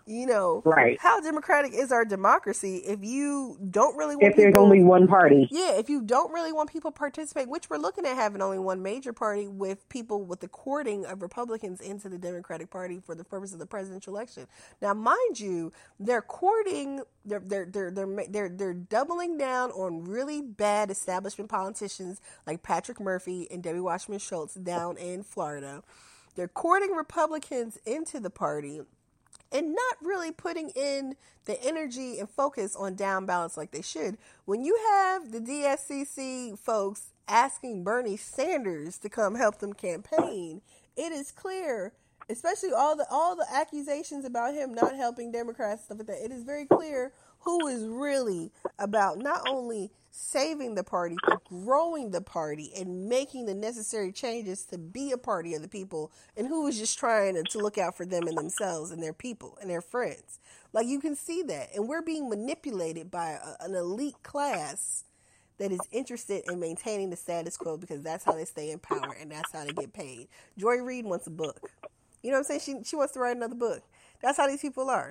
You 0.10 0.26
know, 0.26 0.64
Right. 0.66 0.98
how 1.00 1.22
democratic 1.22 1.72
is 1.72 1.92
our 1.92 2.04
democracy 2.04 2.78
if 2.78 3.04
you 3.04 3.60
don't 3.70 3.96
really 3.96 4.16
want 4.16 4.32
If 4.32 4.38
there's 4.38 4.54
people, 4.54 4.64
only 4.64 4.84
one 4.84 5.08
party. 5.08 5.48
yeah, 5.52 5.74
if 5.78 5.88
you 5.88 6.02
don't 6.02 6.34
really 6.34 6.52
want 6.52 6.72
people 6.72 6.90
to 6.92 6.98
participate, 6.98 7.48
which 7.48 7.70
we're 7.70 7.78
looking 7.78 8.08
at 8.08 8.16
having 8.16 8.42
only 8.42 8.58
one 8.58 8.82
major 8.82 9.14
party 9.14 9.48
with 9.48 9.88
people 9.88 10.24
with 10.24 10.40
the 10.40 10.48
courting 10.48 11.06
of 11.06 11.22
Republicans 11.22 11.80
into 11.80 12.10
the 12.10 12.18
Democratic 12.18 12.72
Party 12.72 13.00
for 13.00 13.14
the 13.14 13.24
purpose 13.24 13.54
of 13.54 13.60
the 13.60 13.68
presidential 13.68 14.12
election. 14.16 14.48
Now, 14.82 14.96
mind 14.96 15.40
you, 15.40 15.72
they're 16.00 16.24
courting, 16.24 17.04
they're 17.24 17.40
they're 17.46 17.66
they're 17.68 17.92
they're 17.92 18.26
they're, 18.30 18.50
they're 18.50 18.74
doubling 18.74 19.38
down 19.38 19.70
on 19.74 20.06
really 20.06 20.42
bad 20.42 20.90
establishment 20.90 21.52
politicians 21.52 22.20
like 22.48 22.64
Patrick 22.64 23.00
Murphy 23.00 23.48
and 23.52 23.62
Debbie 23.62 23.80
Wasserman 23.80 24.18
Schultz 24.18 24.56
down 24.56 24.98
in 24.98 25.22
Florida. 25.22 25.84
They're 26.36 26.48
courting 26.48 26.92
Republicans 26.96 27.78
into 27.86 28.20
the 28.20 28.30
party 28.32 28.82
and 29.52 29.74
not 29.74 29.98
really 30.02 30.32
putting 30.32 30.70
in 30.70 31.16
the 31.46 31.62
energy 31.64 32.20
and 32.20 32.30
focus 32.30 32.76
on 32.76 32.96
down 32.96 33.26
ballots 33.26 33.58
like 33.58 33.72
they 33.72 33.82
should. 33.82 34.18
When 34.46 34.64
you 34.64 34.78
have 34.92 35.32
the 35.32 35.40
DSCC 35.40 36.58
folks 36.58 37.08
asking 37.28 37.84
Bernie 37.84 38.18
Sanders 38.18 38.98
to 39.00 39.10
come 39.10 39.36
help 39.36 39.60
them 39.60 39.74
campaign, 39.74 40.62
it 40.96 41.12
is 41.12 41.32
clear, 41.32 41.94
especially 42.30 42.72
all 42.72 42.96
the 42.96 43.06
all 43.10 43.36
the 43.36 43.48
accusations 43.52 44.26
about 44.26 44.54
him 44.54 44.74
not 44.74 44.96
helping 44.96 45.32
Democrats 45.32 45.86
stuff 45.86 45.98
like 45.98 46.08
that. 46.08 46.24
It 46.24 46.32
is 46.32 46.44
very 46.44 46.66
clear 46.66 47.14
who 47.40 47.68
is 47.68 47.86
really 47.86 48.52
about 48.78 49.18
not 49.18 49.48
only 49.48 49.92
saving 50.12 50.76
the 50.76 50.84
party 50.84 51.16
growing 51.50 52.12
the 52.12 52.22
party 52.22 52.72
and 52.78 53.10
making 53.10 53.46
the 53.46 53.54
necessary 53.56 54.12
changes 54.12 54.66
to 54.66 54.78
be 54.78 55.12
a 55.12 55.18
party 55.18 55.54
of 55.56 55.62
the 55.62 55.68
people 55.68 56.12
and 56.38 56.48
who 56.48 56.68
is 56.68 56.78
just 56.78 56.98
trying 56.98 57.34
to, 57.36 57.44
to 57.44 57.58
look 57.58 57.78
out 57.78 57.98
for 57.98 58.06
them 58.06 58.28
and 58.28 58.38
themselves 58.38 58.92
and 58.92 59.02
their 59.02 59.14
people 59.14 59.58
and 59.62 59.70
their 59.70 59.82
friends. 59.82 60.40
Like 60.74 60.88
you 60.88 61.00
can 61.00 61.16
see 61.16 61.42
that. 61.44 61.70
And 61.76 61.88
we're 61.88 62.02
being 62.02 62.30
manipulated 62.30 63.10
by 63.10 63.40
a, 63.44 63.66
an 63.66 63.76
elite 63.76 64.22
class 64.24 65.04
that 65.58 65.72
is 65.72 65.80
interested 65.92 66.44
in 66.50 66.60
maintaining 66.60 67.10
the 67.10 67.16
status 67.18 67.58
quo 67.58 67.78
because 67.78 68.02
that's 68.02 68.24
how 68.24 68.34
they 68.34 68.46
stay 68.46 68.72
in 68.72 68.80
power 68.80 69.16
and 69.20 69.32
that's 69.32 69.52
how 69.52 69.66
they 69.66 69.74
get 69.74 69.94
paid. 69.94 70.28
Joy 70.58 70.78
reid 70.78 71.06
wants 71.06 71.28
a 71.28 71.32
book. 71.32 71.72
You 72.22 72.32
know 72.32 72.38
what 72.38 72.50
i'm 72.52 72.60
saying? 72.60 72.84
She, 72.84 72.90
she 72.90 72.96
wants 72.96 73.14
to 73.14 73.20
write 73.20 73.36
another 73.36 73.56
book. 73.56 73.82
That's 74.22 74.38
how 74.38 74.48
these 74.48 74.62
people 74.62 74.90
are 74.90 75.10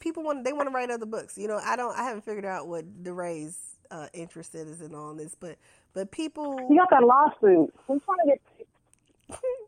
people 0.00 0.22
want 0.22 0.44
they 0.44 0.52
want 0.52 0.68
to 0.68 0.74
write 0.74 0.90
other 0.90 1.06
books. 1.06 1.38
You 1.38 1.48
know, 1.48 1.60
I 1.62 1.76
don't 1.76 1.96
I 1.98 2.04
haven't 2.04 2.24
figured 2.24 2.44
out 2.44 2.68
what 2.68 3.02
DeRay's 3.02 3.58
uh, 3.90 4.06
interest 4.12 4.54
is 4.54 4.80
in 4.80 4.94
all 4.94 5.14
this, 5.14 5.36
but 5.38 5.56
but 5.94 6.10
people 6.10 6.58
You 6.70 6.76
got 6.78 6.90
that 6.90 7.04
lawsuit. 7.04 7.74
I'm 7.88 8.00
trying 8.00 8.18
to 8.24 8.26
get. 8.26 8.40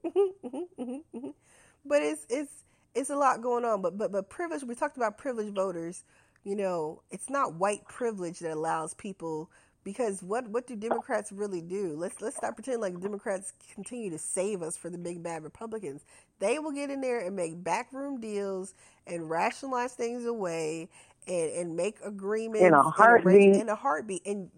but 1.84 2.02
it's 2.02 2.26
it's 2.28 2.52
it's 2.94 3.10
a 3.10 3.16
lot 3.16 3.42
going 3.42 3.64
on. 3.64 3.82
But 3.82 3.98
but 3.98 4.12
but 4.12 4.28
privilege. 4.28 4.64
We 4.64 4.74
talked 4.74 4.96
about 4.96 5.18
privileged 5.18 5.54
voters. 5.54 6.04
You 6.44 6.56
know, 6.56 7.02
it's 7.10 7.28
not 7.28 7.54
white 7.54 7.86
privilege 7.86 8.38
that 8.40 8.52
allows 8.52 8.94
people 8.94 9.50
because 9.84 10.22
what 10.22 10.48
what 10.48 10.66
do 10.66 10.76
Democrats 10.76 11.32
really 11.32 11.60
do? 11.60 11.94
Let's 11.96 12.20
let's 12.20 12.36
stop 12.36 12.54
pretending 12.54 12.80
like 12.80 13.00
Democrats 13.00 13.52
continue 13.74 14.10
to 14.10 14.18
save 14.18 14.62
us 14.62 14.76
for 14.76 14.90
the 14.90 14.98
big 14.98 15.22
bad 15.22 15.42
Republicans. 15.44 16.04
They 16.40 16.60
will 16.60 16.72
get 16.72 16.90
in 16.90 17.02
there 17.02 17.20
and 17.20 17.36
make 17.36 17.64
backroom 17.64 18.20
deals 18.20 18.74
and 19.06 19.30
rationalize 19.30 19.94
things 19.94 20.26
away 20.26 20.90
and, 21.28 21.52
and 21.52 21.76
make 21.76 21.98
agreements 22.04 22.66
In 22.66 22.74
a 22.74 22.82
heartbeat. 22.82 23.56
in 23.62 23.70
a 23.70 23.76
heartbeat. 23.76 24.26
And 24.26 24.50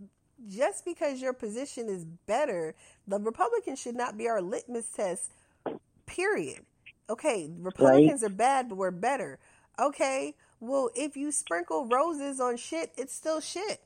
just 0.48 0.86
because 0.86 1.22
your 1.22 1.34
position 1.34 1.88
is 1.88 2.04
better, 2.04 2.76
the 3.08 3.20
Republicans 3.20 3.80
should 3.80 3.96
not 3.96 4.18
be 4.18 4.28
our 4.28 4.42
litmus 4.42 4.88
test. 4.88 5.32
Period. 6.06 6.60
Okay, 7.10 7.50
Republicans 7.60 8.24
are 8.24 8.30
bad, 8.30 8.68
but 8.68 8.76
we're 8.78 8.92
better. 8.92 9.38
Okay, 9.80 10.36
well, 10.60 10.90
if 10.96 11.16
you 11.16 11.32
sprinkle 11.32 11.86
roses 11.86 12.40
on 12.40 12.56
shit, 12.58 12.92
it's 12.98 13.14
still 13.14 13.40
shit. 13.40 13.82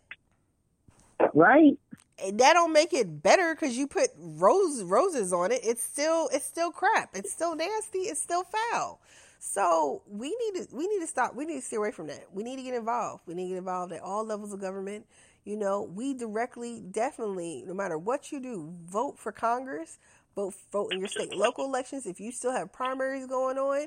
Right. 1.35 1.79
That 2.19 2.55
don't 2.55 2.73
make 2.73 2.93
it 2.95 3.23
better 3.23 3.55
because 3.55 3.77
you 3.77 3.87
put 3.87 4.11
rose 4.17 4.83
roses 4.83 5.33
on 5.33 5.53
it. 5.53 5.61
It's 5.63 5.83
still 5.83 6.29
it's 6.33 6.47
still 6.47 6.71
crap. 6.71 7.11
It's 7.15 7.31
still 7.33 7.55
nasty. 7.55 8.01
It's 8.01 8.21
still 8.21 8.45
foul. 8.45 9.01
So 9.39 10.03
we 10.09 10.29
need 10.29 10.63
to 10.63 10.77
we 10.77 10.89
need 10.89 11.01
to 11.01 11.07
stop. 11.07 11.35
We 11.35 11.45
need 11.45 11.57
to 11.57 11.63
stay 11.63 11.77
away 11.77 11.93
from 11.93 12.07
that. 12.07 12.25
We 12.33 12.43
need 12.43 12.57
to 12.57 12.63
get 12.63 12.75
involved. 12.75 13.23
We 13.27 13.35
need 13.35 13.45
to 13.45 13.49
get 13.51 13.59
involved 13.59 13.93
at 13.93 14.01
all 14.03 14.25
levels 14.25 14.53
of 14.53 14.61
government. 14.61 15.07
You 15.45 15.57
know, 15.57 15.83
we 15.83 16.15
directly, 16.15 16.83
definitely, 16.91 17.63
no 17.67 17.75
matter 17.75 17.99
what 17.99 18.33
you 18.33 18.41
do, 18.41 18.75
vote 18.85 19.19
for 19.19 19.31
Congress. 19.31 19.99
Vote 20.35 20.55
vote 20.73 20.93
in 20.93 20.99
your 20.99 21.09
state 21.09 21.35
local 21.35 21.65
elections. 21.65 22.07
If 22.07 22.19
you 22.19 22.33
still 22.33 22.53
have 22.53 22.73
primaries 22.73 23.27
going 23.27 23.59
on, 23.59 23.87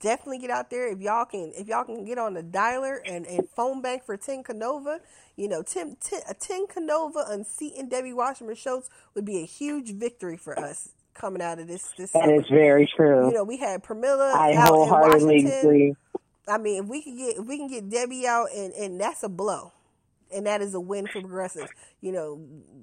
definitely 0.00 0.38
get 0.38 0.50
out 0.50 0.70
there. 0.70 0.90
If 0.90 1.00
y'all 1.00 1.24
can, 1.24 1.52
if 1.56 1.68
y'all 1.68 1.84
can 1.84 2.04
get 2.04 2.18
on 2.18 2.34
the 2.34 2.42
dialer 2.42 2.98
and, 3.04 3.26
and 3.26 3.48
phone 3.50 3.82
bank 3.82 4.04
for 4.04 4.16
Tim 4.16 4.42
Canova, 4.42 5.00
you 5.36 5.48
know, 5.48 5.62
Tim, 5.62 5.96
Tim 6.00 6.20
a 6.28 6.34
Tim 6.34 6.66
Canova 6.66 7.24
unseating 7.28 7.88
Debbie 7.88 8.12
Wasserman 8.12 8.54
Schultz 8.56 8.88
would 9.14 9.24
be 9.24 9.42
a 9.42 9.46
huge 9.46 9.92
victory 9.92 10.36
for 10.36 10.58
us 10.58 10.90
coming 11.14 11.42
out 11.42 11.58
of 11.58 11.68
this. 11.68 11.92
This 11.96 12.12
That 12.12 12.30
is 12.30 12.48
very 12.48 12.90
true. 12.96 13.28
You 13.28 13.34
know, 13.34 13.44
we 13.44 13.56
had 13.56 13.82
Pramila 13.82 14.32
I 14.34 14.54
out 14.54 14.54
in 14.54 14.56
wholeheartedly 14.56 15.44
Washington. 15.44 15.58
agree. 15.58 15.94
I 16.46 16.58
mean, 16.58 16.84
if 16.84 16.88
we 16.88 17.02
can 17.02 17.16
get 17.16 17.36
if 17.38 17.46
we 17.46 17.56
can 17.56 17.68
get 17.68 17.88
Debbie 17.88 18.26
out, 18.26 18.48
and 18.54 18.72
and 18.74 19.00
that's 19.00 19.22
a 19.22 19.28
blow, 19.28 19.72
and 20.34 20.46
that 20.46 20.60
is 20.60 20.74
a 20.74 20.80
win 20.80 21.06
for 21.06 21.20
progressives. 21.20 21.70
You 22.00 22.12
know, 22.12 22.40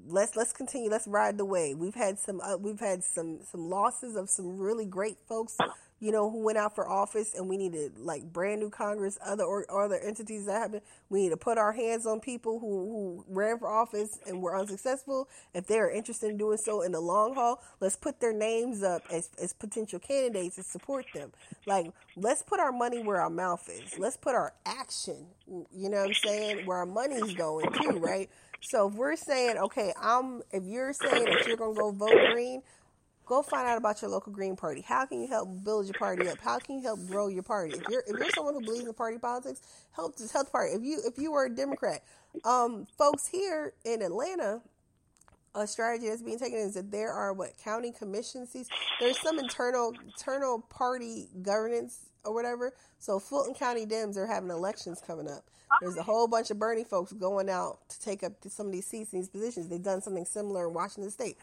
let's 0.07 0.35
let's 0.35 0.53
continue. 0.53 0.89
Let's 0.89 1.07
ride 1.07 1.37
the 1.37 1.45
wave. 1.45 1.77
We've 1.77 1.95
had 1.95 2.17
some 2.17 2.41
uh, 2.41 2.57
we've 2.57 2.79
had 2.79 3.03
some 3.03 3.39
some 3.43 3.69
losses 3.69 4.15
of 4.15 4.29
some 4.29 4.57
really 4.57 4.85
great 4.85 5.17
folks. 5.27 5.57
You 6.01 6.11
know, 6.11 6.31
who 6.31 6.43
went 6.43 6.57
out 6.57 6.73
for 6.73 6.89
office, 6.89 7.35
and 7.35 7.47
we 7.47 7.57
need 7.57 7.73
to 7.73 7.91
like 7.97 8.23
brand 8.33 8.59
new 8.59 8.71
Congress, 8.71 9.19
other 9.23 9.43
or 9.43 9.65
other 9.71 9.99
entities 9.99 10.47
that 10.47 10.53
happen. 10.53 10.81
We 11.09 11.21
need 11.21 11.29
to 11.29 11.37
put 11.37 11.59
our 11.59 11.73
hands 11.73 12.07
on 12.07 12.19
people 12.19 12.59
who 12.59 12.89
who 12.89 13.25
ran 13.29 13.59
for 13.59 13.69
office 13.69 14.17
and 14.25 14.41
were 14.41 14.57
unsuccessful. 14.59 15.29
If 15.53 15.67
they 15.67 15.77
are 15.77 15.91
interested 15.91 16.31
in 16.31 16.37
doing 16.37 16.57
so 16.57 16.81
in 16.81 16.91
the 16.91 16.99
long 16.99 17.35
haul, 17.35 17.61
let's 17.79 17.95
put 17.95 18.19
their 18.19 18.33
names 18.33 18.81
up 18.83 19.03
as 19.11 19.29
as 19.41 19.53
potential 19.53 19.99
candidates 19.99 20.57
and 20.57 20.65
support 20.65 21.05
them. 21.13 21.31
Like, 21.67 21.93
let's 22.15 22.41
put 22.41 22.59
our 22.59 22.71
money 22.71 23.03
where 23.03 23.21
our 23.21 23.29
mouth 23.29 23.69
is. 23.69 23.99
Let's 23.99 24.17
put 24.17 24.33
our 24.33 24.53
action, 24.65 25.27
you 25.47 25.89
know 25.89 25.97
what 25.97 26.07
I'm 26.07 26.13
saying, 26.13 26.65
where 26.65 26.77
our 26.77 26.85
money's 26.87 27.35
going 27.35 27.71
too, 27.73 27.99
right? 27.99 28.29
So 28.61 28.87
if 28.87 28.95
we're 28.95 29.15
saying, 29.15 29.57
okay, 29.57 29.93
I'm 30.01 30.41
if 30.51 30.63
you're 30.65 30.93
saying 30.93 31.25
that 31.25 31.45
you're 31.47 31.57
gonna 31.57 31.73
go 31.73 31.91
vote 31.91 32.31
green, 32.33 32.61
go 33.31 33.41
find 33.41 33.65
out 33.65 33.77
about 33.77 34.01
your 34.01 34.11
local 34.11 34.33
green 34.33 34.57
party. 34.57 34.81
How 34.81 35.05
can 35.05 35.21
you 35.21 35.27
help 35.29 35.63
build 35.63 35.85
your 35.85 35.93
party 35.93 36.27
up? 36.27 36.37
How 36.39 36.59
can 36.59 36.75
you 36.75 36.81
help 36.81 36.99
grow 37.07 37.29
your 37.29 37.43
party? 37.43 37.75
If 37.77 37.87
you're 37.89 38.03
if 38.05 38.19
you're 38.19 38.29
someone 38.31 38.55
who 38.55 38.61
believes 38.61 38.85
in 38.85 38.93
party 38.93 39.17
politics, 39.17 39.61
help 39.93 40.17
this 40.17 40.33
help 40.33 40.47
the 40.47 40.51
party. 40.51 40.73
If 40.73 40.83
you 40.83 40.99
if 41.05 41.17
you 41.17 41.31
were 41.31 41.45
a 41.45 41.49
Democrat, 41.49 42.03
um, 42.43 42.87
folks 42.97 43.27
here 43.27 43.71
in 43.85 44.01
Atlanta, 44.01 44.61
a 45.55 45.65
strategy 45.65 46.09
that's 46.09 46.21
being 46.21 46.39
taken 46.39 46.59
is 46.59 46.73
that 46.73 46.91
there 46.91 47.13
are 47.13 47.31
what 47.31 47.51
county 47.63 47.93
commission 47.93 48.45
seats. 48.45 48.67
There's 48.99 49.19
some 49.21 49.39
internal 49.39 49.93
internal 50.05 50.59
party 50.69 51.29
governance 51.41 52.09
or 52.25 52.33
whatever. 52.33 52.73
So 52.99 53.17
Fulton 53.17 53.53
County 53.53 53.85
Dems 53.85 54.17
are 54.17 54.27
having 54.27 54.49
elections 54.49 55.01
coming 55.07 55.29
up. 55.29 55.45
There's 55.79 55.97
a 55.97 56.03
whole 56.03 56.27
bunch 56.27 56.51
of 56.51 56.59
Bernie 56.59 56.83
folks 56.83 57.13
going 57.13 57.49
out 57.49 57.79
to 57.89 58.01
take 58.01 58.23
up 58.23 58.33
some 58.49 58.67
of 58.67 58.71
these 58.71 58.85
seats 58.85 59.13
and 59.13 59.21
these 59.21 59.29
positions. 59.29 59.69
They've 59.69 59.81
done 59.81 60.01
something 60.01 60.25
similar 60.25 60.67
in 60.67 60.73
Washington 60.73 61.09
State. 61.11 61.37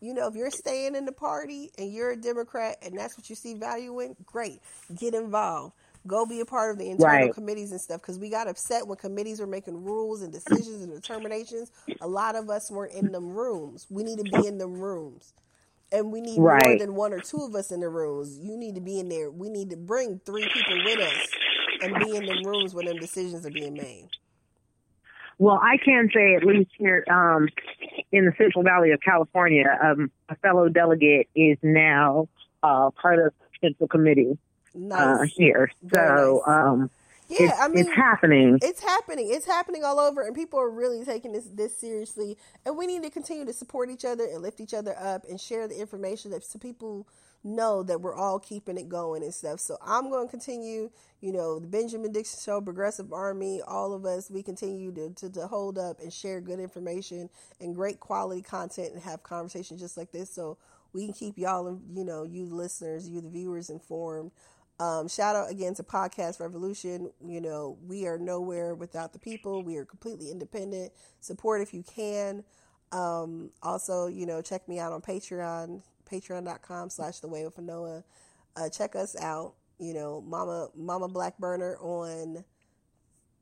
You 0.00 0.12
know, 0.12 0.28
if 0.28 0.34
you're 0.34 0.50
staying 0.50 0.94
in 0.94 1.06
the 1.06 1.12
party 1.12 1.70
and 1.78 1.92
you're 1.92 2.10
a 2.10 2.16
Democrat 2.16 2.76
and 2.82 2.98
that's 2.98 3.16
what 3.16 3.30
you 3.30 3.36
see 3.36 3.54
value 3.54 4.00
in, 4.00 4.16
great. 4.24 4.60
Get 4.94 5.14
involved. 5.14 5.74
Go 6.06 6.24
be 6.24 6.40
a 6.40 6.44
part 6.44 6.70
of 6.70 6.78
the 6.78 6.88
internal 6.88 7.26
right. 7.26 7.34
committees 7.34 7.72
and 7.72 7.80
stuff 7.80 8.00
because 8.00 8.18
we 8.18 8.30
got 8.30 8.46
upset 8.46 8.86
when 8.86 8.96
committees 8.96 9.40
were 9.40 9.46
making 9.46 9.82
rules 9.82 10.22
and 10.22 10.32
decisions 10.32 10.82
and 10.82 10.92
determinations. 10.92 11.72
A 12.00 12.06
lot 12.06 12.36
of 12.36 12.48
us 12.48 12.70
weren't 12.70 12.92
in 12.92 13.10
them 13.10 13.30
rooms. 13.30 13.86
We 13.90 14.04
need 14.04 14.18
to 14.18 14.24
be 14.24 14.46
in 14.46 14.58
them 14.58 14.80
rooms. 14.80 15.32
And 15.90 16.12
we 16.12 16.20
need 16.20 16.38
right. 16.38 16.62
more 16.64 16.78
than 16.78 16.94
one 16.94 17.12
or 17.12 17.20
two 17.20 17.38
of 17.38 17.54
us 17.54 17.72
in 17.72 17.80
the 17.80 17.88
rooms. 17.88 18.38
You 18.38 18.56
need 18.56 18.74
to 18.74 18.80
be 18.80 19.00
in 19.00 19.08
there. 19.08 19.30
We 19.30 19.48
need 19.48 19.70
to 19.70 19.76
bring 19.76 20.20
three 20.24 20.48
people 20.52 20.84
with 20.84 21.00
us 21.00 21.28
and 21.82 21.94
be 22.04 22.16
in 22.16 22.26
the 22.26 22.42
rooms 22.44 22.74
when 22.74 22.86
them 22.86 22.98
decisions 22.98 23.46
are 23.46 23.50
being 23.50 23.74
made. 23.74 24.08
Well, 25.38 25.60
I 25.62 25.76
can 25.76 26.08
say 26.14 26.34
at 26.34 26.44
least 26.44 26.70
here 26.78 27.04
um, 27.10 27.48
in 28.12 28.24
the 28.24 28.32
Central 28.38 28.62
Valley 28.62 28.92
of 28.92 29.00
California, 29.00 29.66
um, 29.82 30.10
a 30.28 30.36
fellow 30.36 30.68
delegate 30.68 31.28
is 31.34 31.58
now 31.62 32.28
uh, 32.62 32.90
part 32.90 33.18
of 33.18 33.32
the 33.40 33.68
Central 33.68 33.88
Committee 33.88 34.38
uh, 34.74 34.78
nice. 34.78 35.20
uh, 35.20 35.26
here. 35.36 35.70
so 35.92 36.42
nice. 36.46 36.56
um, 36.56 36.90
yeah, 37.28 37.38
it's, 37.40 37.60
I 37.60 37.68
mean, 37.68 37.78
it's 37.78 37.94
happening. 37.94 38.58
It's 38.62 38.80
happening. 38.80 39.28
It's 39.30 39.46
happening 39.46 39.82
all 39.84 39.98
over, 39.98 40.22
and 40.22 40.34
people 40.34 40.60
are 40.60 40.70
really 40.70 41.04
taking 41.04 41.32
this 41.32 41.46
this 41.46 41.76
seriously. 41.76 42.36
And 42.64 42.76
we 42.76 42.86
need 42.86 43.02
to 43.02 43.10
continue 43.10 43.44
to 43.44 43.52
support 43.52 43.90
each 43.90 44.04
other 44.04 44.24
and 44.24 44.42
lift 44.42 44.60
each 44.60 44.74
other 44.74 44.96
up 44.96 45.24
and 45.28 45.40
share 45.40 45.66
the 45.66 45.80
information 45.80 46.30
that 46.30 46.44
so 46.44 46.58
people 46.58 47.08
know 47.44 47.82
that 47.82 48.00
we're 48.00 48.14
all 48.14 48.38
keeping 48.38 48.76
it 48.76 48.88
going 48.88 49.22
and 49.22 49.32
stuff. 49.32 49.60
So 49.60 49.76
I'm 49.84 50.10
going 50.10 50.26
to 50.26 50.30
continue, 50.30 50.90
you 51.20 51.32
know, 51.32 51.58
the 51.58 51.66
Benjamin 51.66 52.12
Dixon 52.12 52.40
Show, 52.42 52.60
Progressive 52.60 53.12
Army, 53.12 53.60
all 53.66 53.92
of 53.92 54.04
us, 54.04 54.30
we 54.30 54.42
continue 54.42 54.92
to, 54.92 55.10
to, 55.10 55.30
to, 55.30 55.46
hold 55.46 55.78
up 55.78 56.00
and 56.00 56.12
share 56.12 56.40
good 56.40 56.58
information 56.58 57.30
and 57.60 57.74
great 57.74 58.00
quality 58.00 58.42
content 58.42 58.92
and 58.92 59.02
have 59.02 59.22
conversations 59.22 59.80
just 59.80 59.96
like 59.96 60.12
this. 60.12 60.30
So 60.30 60.58
we 60.92 61.04
can 61.04 61.14
keep 61.14 61.38
y'all, 61.38 61.78
you 61.94 62.04
know, 62.04 62.24
you 62.24 62.46
listeners, 62.46 63.08
you 63.08 63.20
the 63.20 63.28
viewers 63.28 63.70
informed. 63.70 64.32
Um, 64.78 65.08
shout 65.08 65.36
out 65.36 65.50
again 65.50 65.74
to 65.74 65.82
Podcast 65.82 66.38
Revolution. 66.38 67.10
You 67.24 67.40
know, 67.40 67.78
we 67.86 68.06
are 68.06 68.18
nowhere 68.18 68.74
without 68.74 69.12
the 69.12 69.18
people. 69.18 69.62
We 69.62 69.76
are 69.76 69.84
completely 69.84 70.30
independent. 70.30 70.92
Support 71.20 71.62
if 71.62 71.72
you 71.72 71.82
can. 71.82 72.44
Um, 72.92 73.50
also, 73.62 74.06
you 74.06 74.26
know, 74.26 74.42
check 74.42 74.68
me 74.68 74.78
out 74.78 74.92
on 74.92 75.00
Patreon 75.00 75.82
patreon.com 76.10 76.90
slash 76.90 77.20
the 77.20 77.28
way 77.28 77.44
with 77.44 77.56
Anoa. 77.56 78.04
Uh, 78.56 78.68
check 78.68 78.96
us 78.96 79.16
out. 79.20 79.54
You 79.78 79.92
know, 79.92 80.22
Mama 80.26 80.68
Mama 80.74 81.08
Black 81.08 81.36
Burner 81.38 81.76
on 81.80 82.44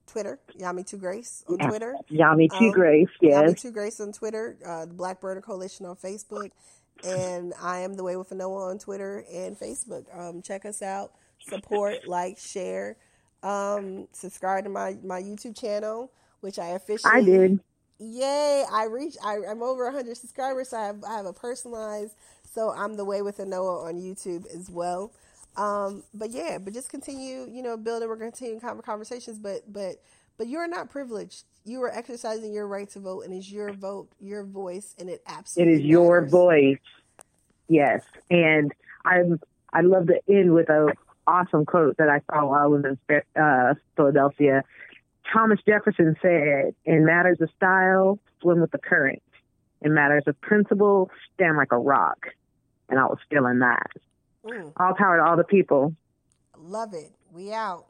Twitter, 0.07 0.41
Yami 0.59 0.87
Two 0.87 0.97
Grace 0.97 1.45
on 1.49 1.59
Twitter. 1.59 1.95
Yami 2.11 2.51
Two 2.59 2.67
um, 2.67 2.73
Grace, 2.73 3.09
yes. 3.21 3.43
Yami 3.43 3.61
Two 3.61 3.71
Grace 3.71 4.01
on 4.01 4.13
Twitter, 4.13 4.57
uh, 4.67 4.87
the 4.87 4.95
Black 4.95 5.21
Burner 5.21 5.41
Coalition 5.41 5.87
on 5.87 5.97
Facebook, 5.97 6.51
and 7.05 7.53
I 7.63 7.81
am 7.81 7.95
the 7.95 8.03
Way 8.03 8.17
with 8.17 8.31
Anoa 8.31 8.71
on 8.71 8.79
Twitter 8.79 9.25
and 9.33 9.59
Facebook. 9.59 10.07
Um, 10.19 10.43
check 10.43 10.65
us 10.65 10.83
out, 10.83 11.13
support, 11.41 12.09
like, 12.09 12.39
share, 12.39 12.97
um, 13.45 14.09
subscribe 14.13 14.65
to 14.65 14.71
my 14.71 14.97
my 15.05 15.21
YouTube 15.23 15.59
channel, 15.59 16.11
which 16.41 16.59
I 16.59 16.69
officially 16.71 17.13
I 17.15 17.23
did. 17.23 17.61
Yay! 17.99 18.65
I 18.73 18.87
reached. 18.87 19.19
I, 19.25 19.39
I'm 19.49 19.63
over 19.63 19.85
100 19.85 20.17
subscribers, 20.17 20.71
so 20.71 20.79
I 20.79 20.87
have 20.87 21.05
I 21.05 21.17
have 21.17 21.27
a 21.27 21.33
personalized 21.33 22.15
so 22.55 22.71
I'm 22.71 22.97
the 22.97 23.05
way 23.05 23.21
with 23.21 23.39
Anoa 23.39 23.85
on 23.85 23.95
YouTube 23.95 24.47
as 24.55 24.71
well. 24.71 25.13
Um, 25.57 26.05
but 26.15 26.31
yeah, 26.31 26.59
but 26.59 26.73
just 26.73 26.89
continue, 26.89 27.49
you 27.51 27.63
know, 27.63 27.77
building. 27.77 28.09
We're 28.09 28.17
going 28.17 28.33
to 28.33 28.39
continue 28.39 28.83
conversations, 28.83 29.39
but 29.39 29.73
but 29.73 29.97
but 30.39 30.47
you're 30.47 30.69
not 30.69 30.91
privileged. 30.91 31.45
You 31.65 31.83
are 31.83 31.93
exercising 31.93 32.53
your 32.53 32.67
right 32.67 32.89
to 32.91 33.01
vote, 33.01 33.25
and 33.25 33.35
it's 33.35 33.51
your 33.51 33.73
vote, 33.73 34.09
your 34.21 34.45
voice, 34.45 34.95
and 34.99 35.09
it 35.09 35.23
absolutely 35.27 35.75
it 35.75 35.77
is 35.79 35.83
your 35.85 36.27
voice. 36.27 36.79
Yes, 37.69 38.03
and 38.31 38.73
I'm 39.05 39.41
I 39.73 39.81
love 39.81 40.07
to 40.09 40.21
end 40.29 40.55
with 40.55 40.69
a 40.69 40.93
awesome 41.27 41.65
quote 41.65 41.97
that 41.97 42.09
I 42.09 42.21
saw 42.31 42.47
while 42.47 42.63
I 42.63 42.67
was 42.67 42.85
in 42.85 43.21
uh, 43.41 43.75
Philadelphia. 43.97 44.63
Thomas 45.33 45.59
Jefferson 45.67 46.17
said, 46.21 46.75
"In 46.85 47.05
matters 47.05 47.41
of 47.41 47.49
style, 47.57 48.19
swim 48.41 48.61
with 48.61 48.71
the 48.71 48.79
current. 48.79 49.23
In 49.83 49.95
matters 49.95 50.25
of 50.27 50.41
principle, 50.41 51.11
stand 51.35 51.57
like 51.57 51.73
a 51.73 51.79
rock." 51.79 52.29
And 52.89 52.99
I 52.99 53.05
was 53.05 53.19
feeling 53.31 53.61
that. 53.61 53.91
Mm. 54.45 54.73
All 54.77 54.95
power 54.95 55.17
to 55.17 55.25
all 55.25 55.37
the 55.37 55.45
people. 55.45 55.95
Love 56.57 56.95
it. 56.95 57.13
We 57.33 57.53
out. 57.53 57.87